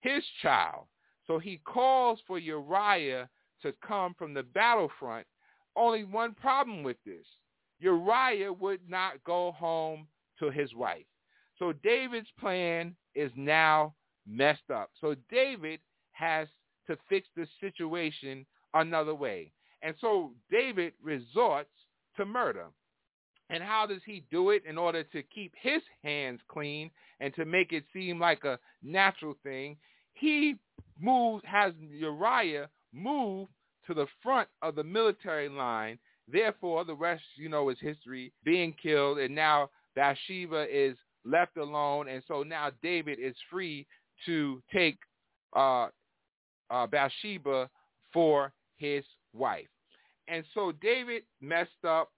[0.00, 0.86] his child.
[1.26, 3.28] So he calls for Uriah
[3.62, 5.26] to come from the battlefront.
[5.76, 7.24] Only one problem with this.
[7.80, 10.06] Uriah would not go home
[10.38, 11.06] to his wife.
[11.58, 13.94] So David's plan is now
[14.26, 14.90] messed up.
[15.00, 15.80] So David
[16.12, 16.48] has
[16.86, 18.44] to fix the situation
[18.74, 19.52] another way.
[19.84, 21.70] And so David resorts
[22.16, 22.66] to murder.
[23.50, 27.44] And how does he do it in order to keep his hands clean and to
[27.44, 29.76] make it seem like a natural thing?
[30.14, 30.56] He
[30.98, 33.48] moves, has Uriah move
[33.86, 35.98] to the front of the military line.
[36.26, 42.08] Therefore, the rest, you know, is history, being killed, and now Bathsheba is left alone,
[42.08, 43.86] and so now David is free
[44.24, 44.96] to take
[45.54, 45.88] uh,
[46.70, 47.68] uh, Bathsheba
[48.10, 49.04] for his
[49.34, 49.66] wife.
[50.28, 52.10] And so David messed up.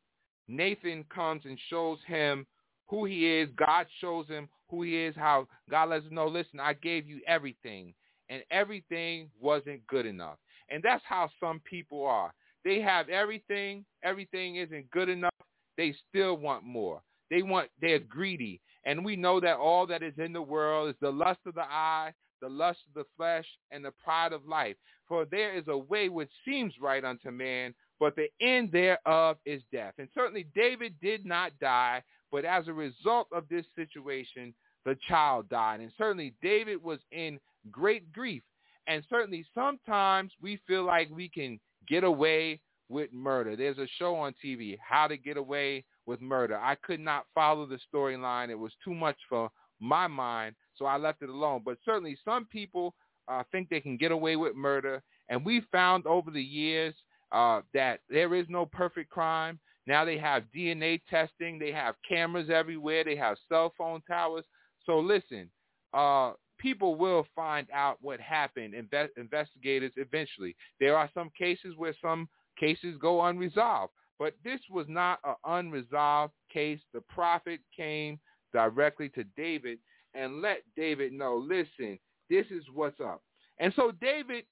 [0.48, 2.46] Nathan comes and shows him
[2.88, 3.48] who he is.
[3.56, 7.20] God shows him who he is, how God lets him know, listen, I gave you
[7.26, 7.94] everything,
[8.28, 10.38] and everything wasn't good enough.
[10.70, 12.32] And that's how some people are.
[12.64, 13.84] They have everything.
[14.02, 15.34] Everything isn't good enough.
[15.76, 17.02] They still want more.
[17.30, 18.60] They want, they're greedy.
[18.84, 21.62] And we know that all that is in the world is the lust of the
[21.62, 24.76] eye, the lust of the flesh, and the pride of life.
[25.08, 29.62] For there is a way which seems right unto man, but the end thereof is
[29.72, 29.94] death.
[29.98, 34.52] And certainly David did not die, but as a result of this situation,
[34.84, 35.80] the child died.
[35.80, 37.38] And certainly David was in
[37.70, 38.42] great grief.
[38.86, 41.58] And certainly sometimes we feel like we can
[41.88, 43.56] get away with murder.
[43.56, 46.56] There's a show on TV, How to Get Away with Murder.
[46.56, 48.48] I could not follow the storyline.
[48.48, 51.62] It was too much for my mind, so I left it alone.
[51.64, 52.94] But certainly some people
[53.28, 55.02] uh, think they can get away with murder.
[55.28, 56.94] And we found over the years
[57.32, 59.58] uh, that there is no perfect crime.
[59.86, 61.58] Now they have DNA testing.
[61.58, 63.04] They have cameras everywhere.
[63.04, 64.44] They have cell phone towers.
[64.84, 65.50] So listen,
[65.94, 68.74] uh, people will find out what happened.
[68.74, 70.56] Inve- investigators eventually.
[70.80, 73.92] There are some cases where some cases go unresolved.
[74.18, 76.80] But this was not an unresolved case.
[76.94, 78.18] The prophet came
[78.52, 79.78] directly to David
[80.16, 81.98] and let David know, listen,
[82.30, 83.22] this is what's up.
[83.58, 84.44] And so David,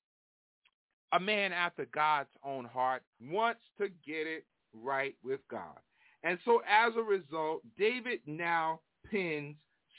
[1.13, 5.79] a man after God's own heart, wants to get it right with God.
[6.23, 9.57] And so as a result, David now pins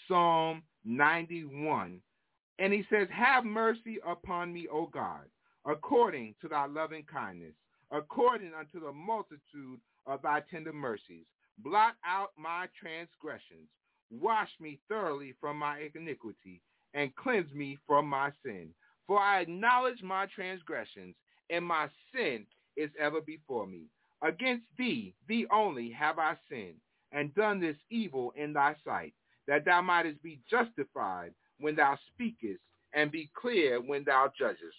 [0.08, 2.02] Psalm 91.
[2.58, 5.26] And he says, Have mercy upon me, O God,
[5.66, 7.54] according to thy loving kindness,
[7.92, 11.26] according unto the multitude of thy tender mercies.
[11.60, 13.70] Blot out my transgressions.
[14.12, 16.62] Wash me thoroughly from my iniquity,
[16.94, 18.70] and cleanse me from my sin.
[19.08, 21.16] For I acknowledge my transgressions,
[21.50, 22.46] and my sin
[22.76, 23.84] is ever before me.
[24.22, 26.80] Against thee, thee only, have I sinned,
[27.12, 29.14] and done this evil in thy sight,
[29.48, 32.62] that thou mightest be justified when thou speakest,
[32.94, 34.78] and be clear when thou judgest.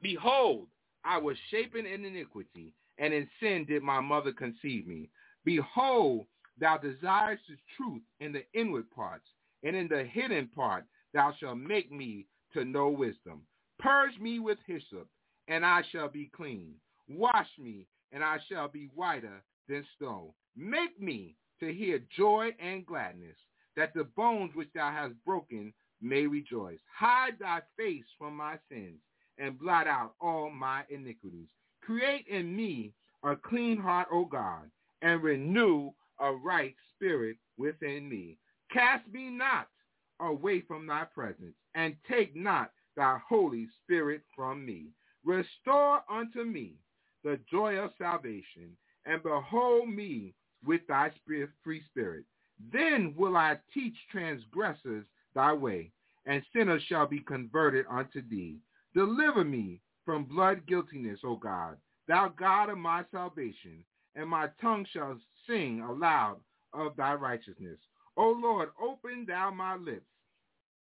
[0.00, 0.68] Behold,
[1.04, 5.10] I was shapen in iniquity, and in sin did my mother conceive me.
[5.44, 6.26] Behold,
[6.58, 9.26] thou desirest the truth in the inward parts,
[9.62, 10.84] and in the hidden part
[11.14, 13.42] thou shalt make me to know wisdom.
[13.78, 15.08] Purge me with hyssop,
[15.48, 16.74] and I shall be clean.
[17.08, 20.34] Wash me, and I shall be whiter than snow.
[20.56, 23.36] Make me to hear joy and gladness,
[23.76, 26.78] that the bones which thou hast broken may rejoice.
[26.94, 28.98] Hide thy face from my sins,
[29.38, 31.48] and blot out all my iniquities.
[31.82, 32.92] Create in me
[33.24, 35.90] a clean heart, O God, and renew
[36.22, 38.38] a right spirit within me.
[38.72, 39.68] Cast me not
[40.20, 44.86] away from thy presence, and take not thy Holy Spirit from me.
[45.24, 46.74] Restore unto me
[47.24, 52.24] the joy of salvation, and behold me with thy free spirit.
[52.72, 55.04] Then will I teach transgressors
[55.34, 55.90] thy way,
[56.26, 58.58] and sinners shall be converted unto thee.
[58.94, 64.86] Deliver me from blood guiltiness, O God, thou God of my salvation, and my tongue
[64.92, 66.36] shall sing aloud
[66.72, 67.78] of thy righteousness.
[68.16, 70.06] O Lord, open thou my lips,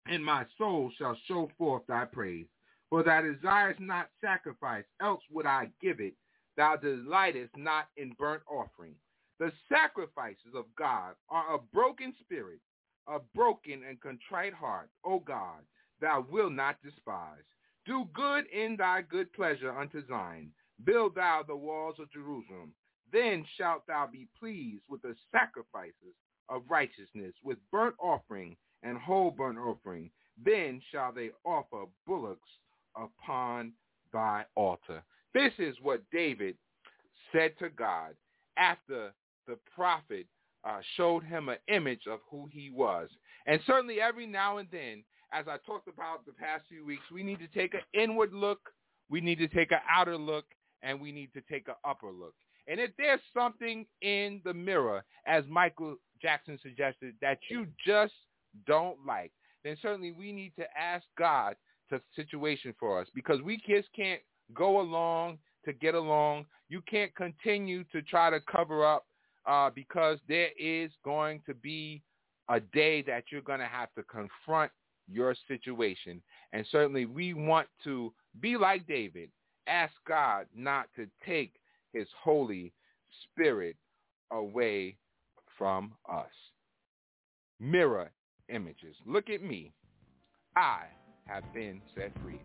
[0.05, 2.47] and my soul shall show forth thy praise.
[2.89, 6.13] For thou desirest not sacrifice, else would I give it.
[6.57, 8.95] Thou delightest not in burnt offering.
[9.39, 12.59] The sacrifices of God are a broken spirit,
[13.07, 15.61] a broken and contrite heart, O God,
[15.99, 17.43] thou wilt not despise.
[17.85, 20.51] Do good in thy good pleasure unto Zion.
[20.83, 22.73] Build thou the walls of Jerusalem.
[23.14, 26.16] Then shalt thou be pleased with the sacrifices
[26.49, 30.09] of righteousness, with burnt offering and whole burnt offering.
[30.43, 32.49] Then shall they offer bullocks
[32.97, 33.74] upon
[34.11, 35.03] thy altar.
[35.34, 36.57] This is what David
[37.32, 38.16] said to God
[38.57, 39.14] after
[39.47, 40.26] the prophet
[40.64, 43.09] uh, showed him an image of who he was.
[43.45, 47.24] And certainly every now and then, as I talked about the past few weeks, we
[47.24, 48.59] need to take an inward look,
[49.09, 50.45] we need to take an outer look,
[50.82, 52.36] and we need to take an upper look.
[52.68, 58.14] And if there's something in the mirror, as Michael Jackson suggested, that you just
[58.66, 59.32] don't like,
[59.64, 61.55] then certainly we need to ask God
[61.89, 64.22] to situation for us because we just can't
[64.53, 66.45] go along to get along.
[66.70, 69.05] You can't continue to try to cover up
[69.45, 72.01] uh, because there is going to be
[72.49, 74.72] a day that you're going to have to confront
[75.11, 76.22] your situation.
[76.53, 79.30] And certainly we want to be like David,
[79.68, 81.53] ask God not to take
[81.93, 82.73] his Holy
[83.23, 83.75] Spirit
[84.31, 84.97] away
[85.57, 86.25] from us.
[87.59, 88.11] Mirror
[88.49, 88.95] images.
[89.05, 89.71] Look at me.
[90.55, 90.85] I
[91.25, 92.41] have been set free.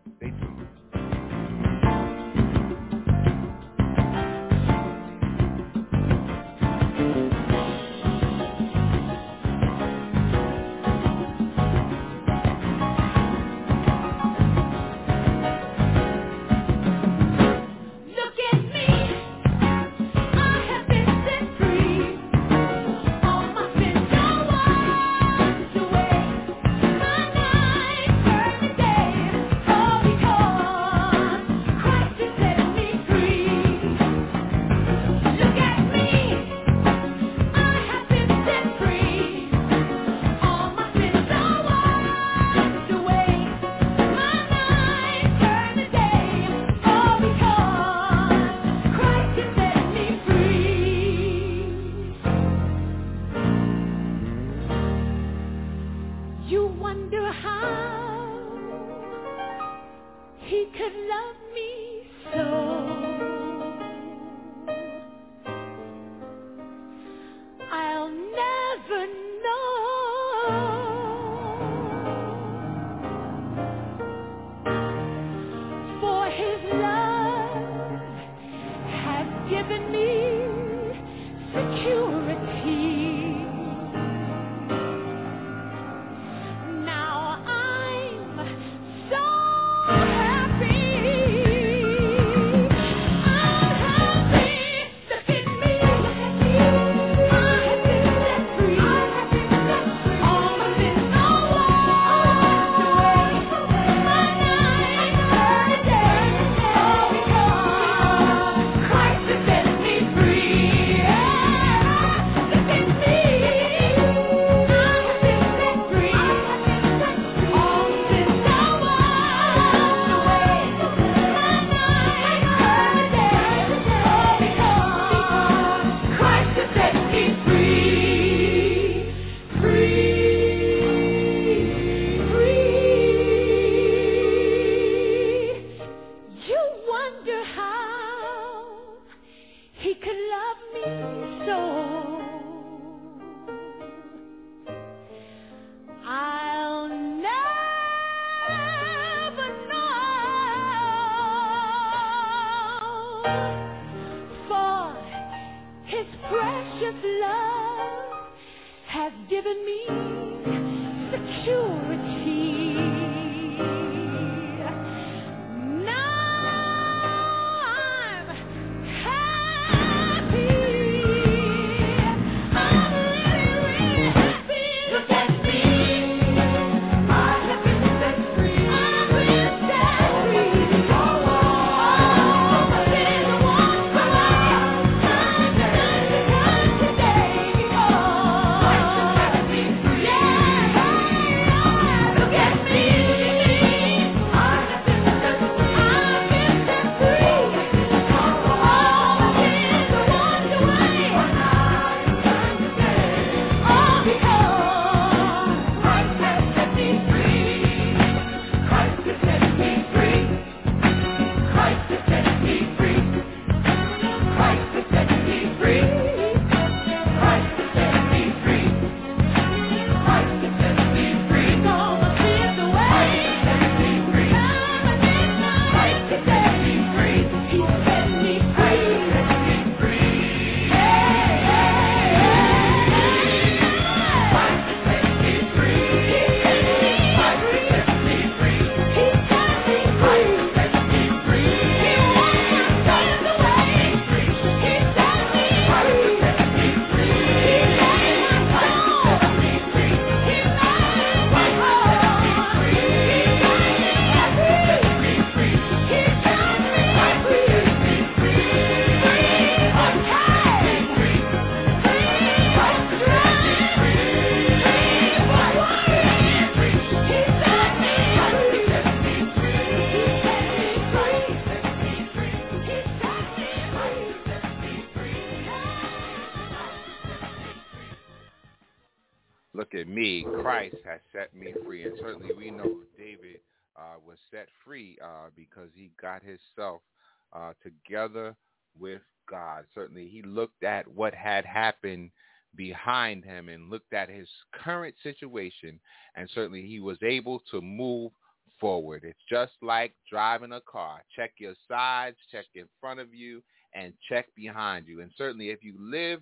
[292.88, 294.28] Behind him and looked at his
[294.64, 295.78] current situation,
[296.16, 298.10] and certainly he was able to move
[298.58, 299.04] forward.
[299.04, 301.02] It's just like driving a car.
[301.14, 303.42] Check your sides, check in front of you,
[303.74, 305.02] and check behind you.
[305.02, 306.20] And certainly if you live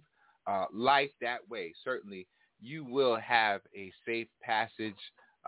[0.49, 2.27] uh, life that way, certainly
[2.61, 4.95] you will have a safe passage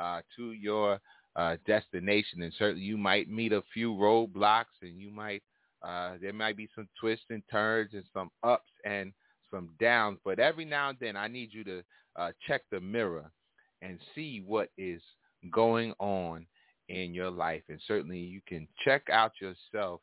[0.00, 1.00] uh, to your
[1.34, 2.42] uh, destination.
[2.42, 5.42] And certainly you might meet a few roadblocks and you might,
[5.82, 9.12] uh, there might be some twists and turns and some ups and
[9.50, 10.18] some downs.
[10.24, 11.82] But every now and then I need you to
[12.16, 13.30] uh, check the mirror
[13.82, 15.00] and see what is
[15.50, 16.46] going on
[16.88, 17.62] in your life.
[17.68, 20.00] And certainly you can check out yourself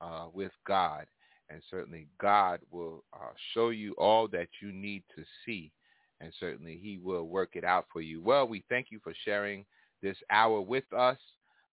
[0.00, 1.06] uh, with God.
[1.50, 5.72] And certainly God will uh, show you all that you need to see.
[6.20, 8.22] And certainly he will work it out for you.
[8.22, 9.64] Well, we thank you for sharing
[10.02, 11.18] this hour with us.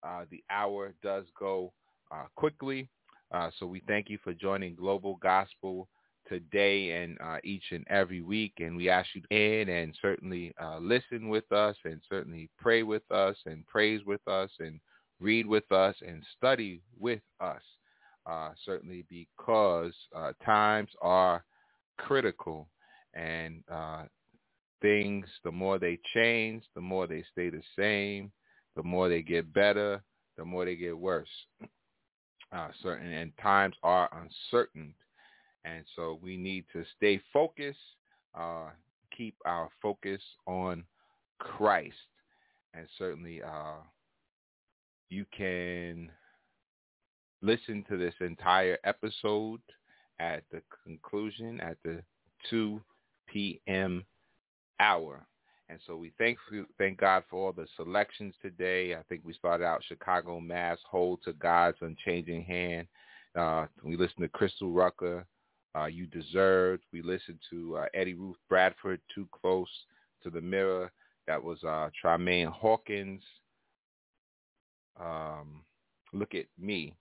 [0.03, 1.71] Uh, the hour does go
[2.11, 2.89] uh, quickly.
[3.31, 5.87] Uh, so we thank you for joining Global Gospel
[6.27, 8.53] today and uh, each and every week.
[8.59, 13.09] And we ask you in and certainly uh, listen with us and certainly pray with
[13.11, 14.79] us and praise with us and
[15.19, 17.61] read with us and study with us.
[18.25, 21.43] Uh, certainly because uh, times are
[21.97, 22.69] critical
[23.13, 24.03] and uh,
[24.81, 28.31] things, the more they change, the more they stay the same,
[28.75, 30.01] the more they get better,
[30.37, 31.27] the more they get worse.
[32.51, 34.93] Uh, certain and times are uncertain
[35.65, 37.77] and so we need to stay focused,
[38.35, 38.69] uh,
[39.15, 40.83] keep our focus on
[41.39, 41.95] Christ.
[42.73, 43.81] And certainly uh,
[45.09, 46.09] you can
[47.41, 49.61] listen to this entire episode
[50.19, 52.01] at the conclusion at the
[52.49, 52.81] 2
[53.27, 54.05] p.m.
[54.79, 55.25] hour.
[55.69, 56.37] And so we thank
[56.77, 58.95] thank God for all the selections today.
[58.95, 62.87] I think we started out Chicago Mass, Hold to God's Unchanging Hand.
[63.35, 65.25] Uh, we listened to Crystal Rucker,
[65.77, 66.83] uh, You Deserved.
[66.91, 69.69] We listened to uh, Eddie Ruth Bradford, Too Close
[70.23, 70.91] to the Mirror.
[71.27, 73.21] That was uh, Hawkins.
[74.99, 75.63] Um,
[76.13, 76.95] Look at Me.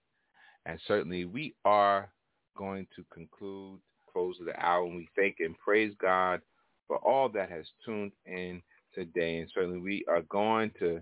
[0.64, 2.10] And certainly we are
[2.56, 3.78] going to conclude
[4.12, 6.40] close of the hour and we thank and praise God
[6.86, 8.62] for all that has tuned in
[8.94, 9.38] today.
[9.38, 11.00] And certainly we are going to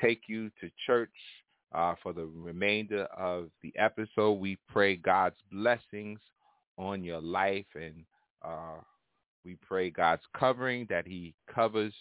[0.00, 1.10] take you to church
[1.74, 4.32] uh, for the remainder of the episode.
[4.32, 6.20] We pray God's blessings
[6.78, 7.66] on your life.
[7.74, 8.04] And
[8.44, 8.80] uh,
[9.44, 11.94] we pray God's covering, that he covers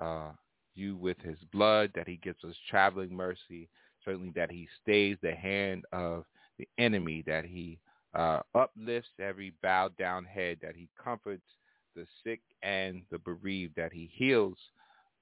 [0.00, 0.32] uh,
[0.74, 3.68] you with his blood, that he gives us traveling mercy,
[4.04, 6.24] certainly that he stays the hand of
[6.58, 7.78] the enemy, that he
[8.14, 11.42] uh, uplifts every bowed down head, that he comforts
[11.96, 14.56] the sick and the bereaved, that he heals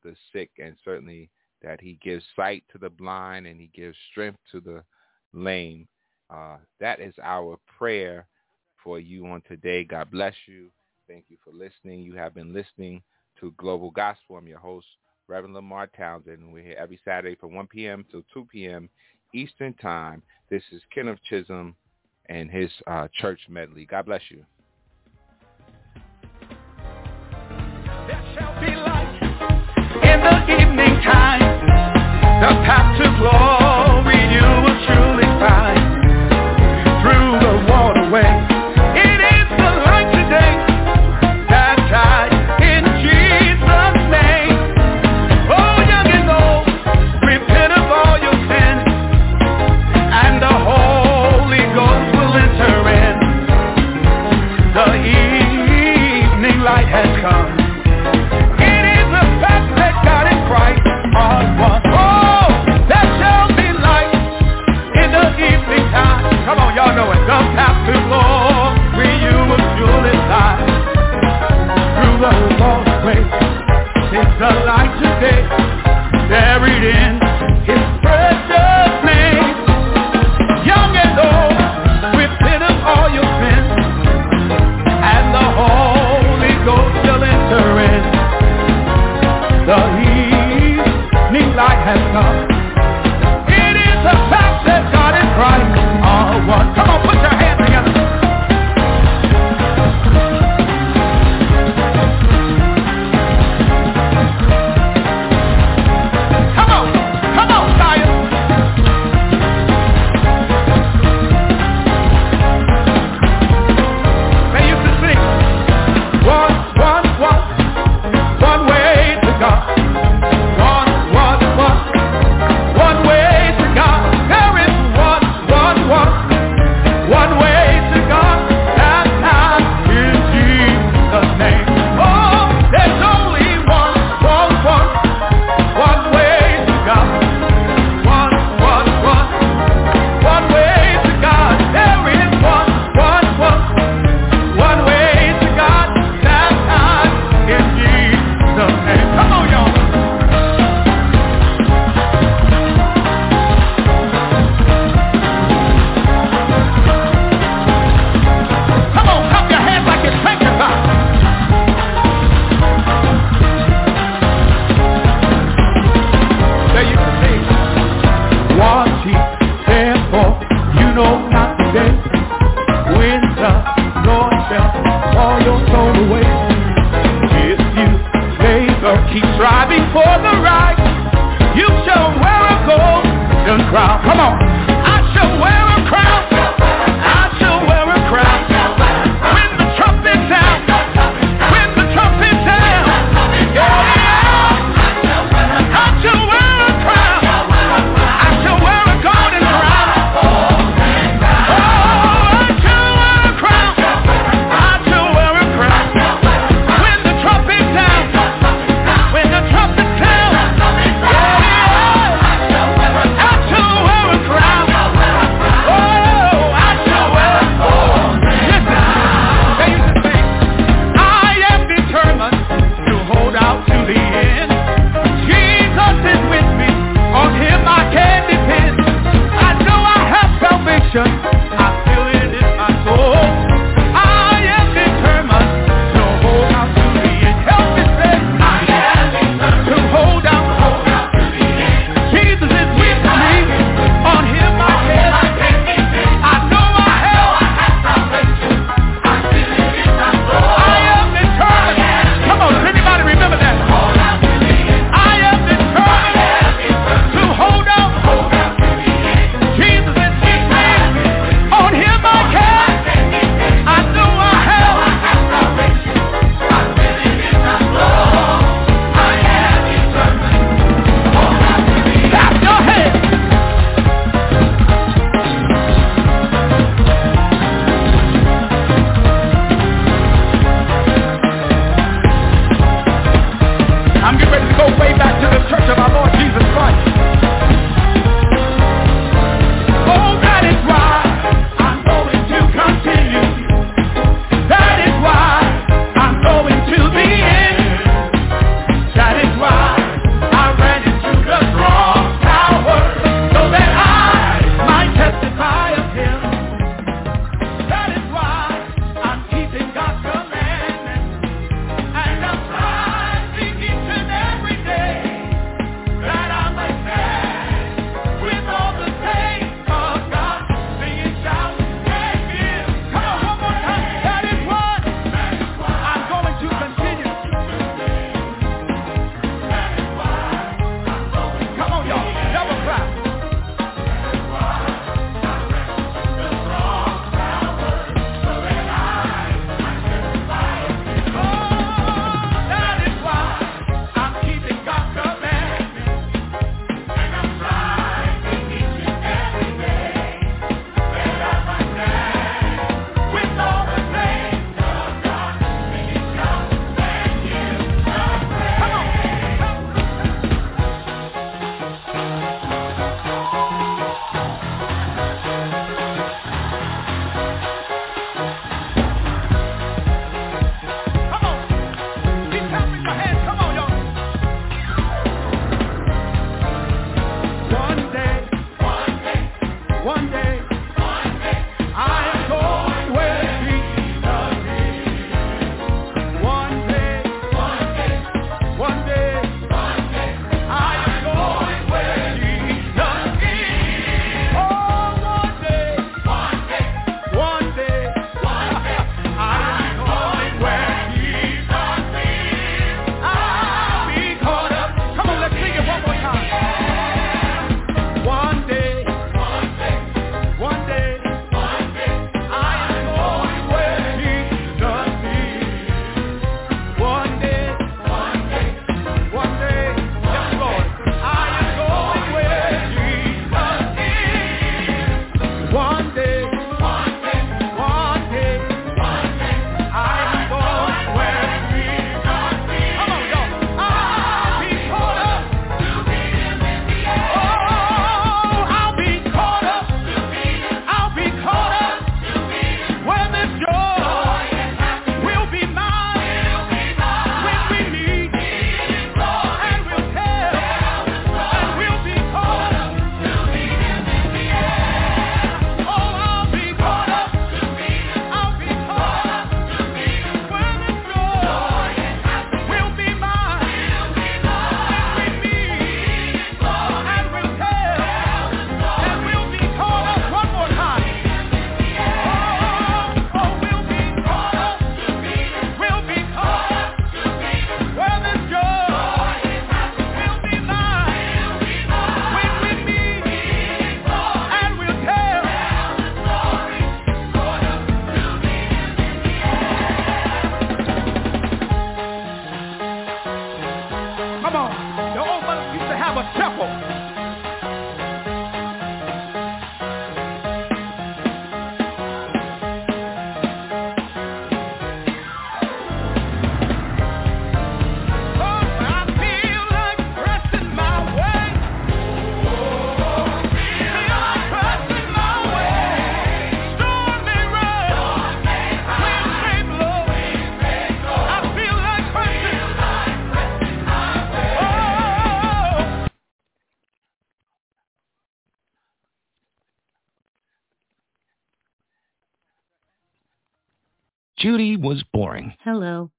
[0.04, 1.30] the sick, and certainly
[1.62, 4.82] that he gives sight to the blind and he gives strength to the
[5.32, 5.88] lame.
[6.30, 8.26] Uh, that is our prayer
[8.82, 9.84] for you on today.
[9.84, 10.68] God bless you.
[11.08, 12.02] Thank you for listening.
[12.02, 13.02] You have been listening
[13.40, 14.36] to Global Gospel.
[14.36, 14.86] I'm your host,
[15.26, 16.52] Reverend LeMarr Townsend.
[16.52, 18.04] We're here every Saturday from 1 p.m.
[18.10, 18.88] till 2 p.m.
[19.34, 20.22] Eastern Time.
[20.50, 21.74] This is Kenneth Chisholm
[22.28, 23.86] and his uh, church medley.
[23.86, 24.44] God bless you.
[28.34, 29.18] Shall be light
[30.02, 31.40] in the evening time.
[32.40, 33.57] The path to glory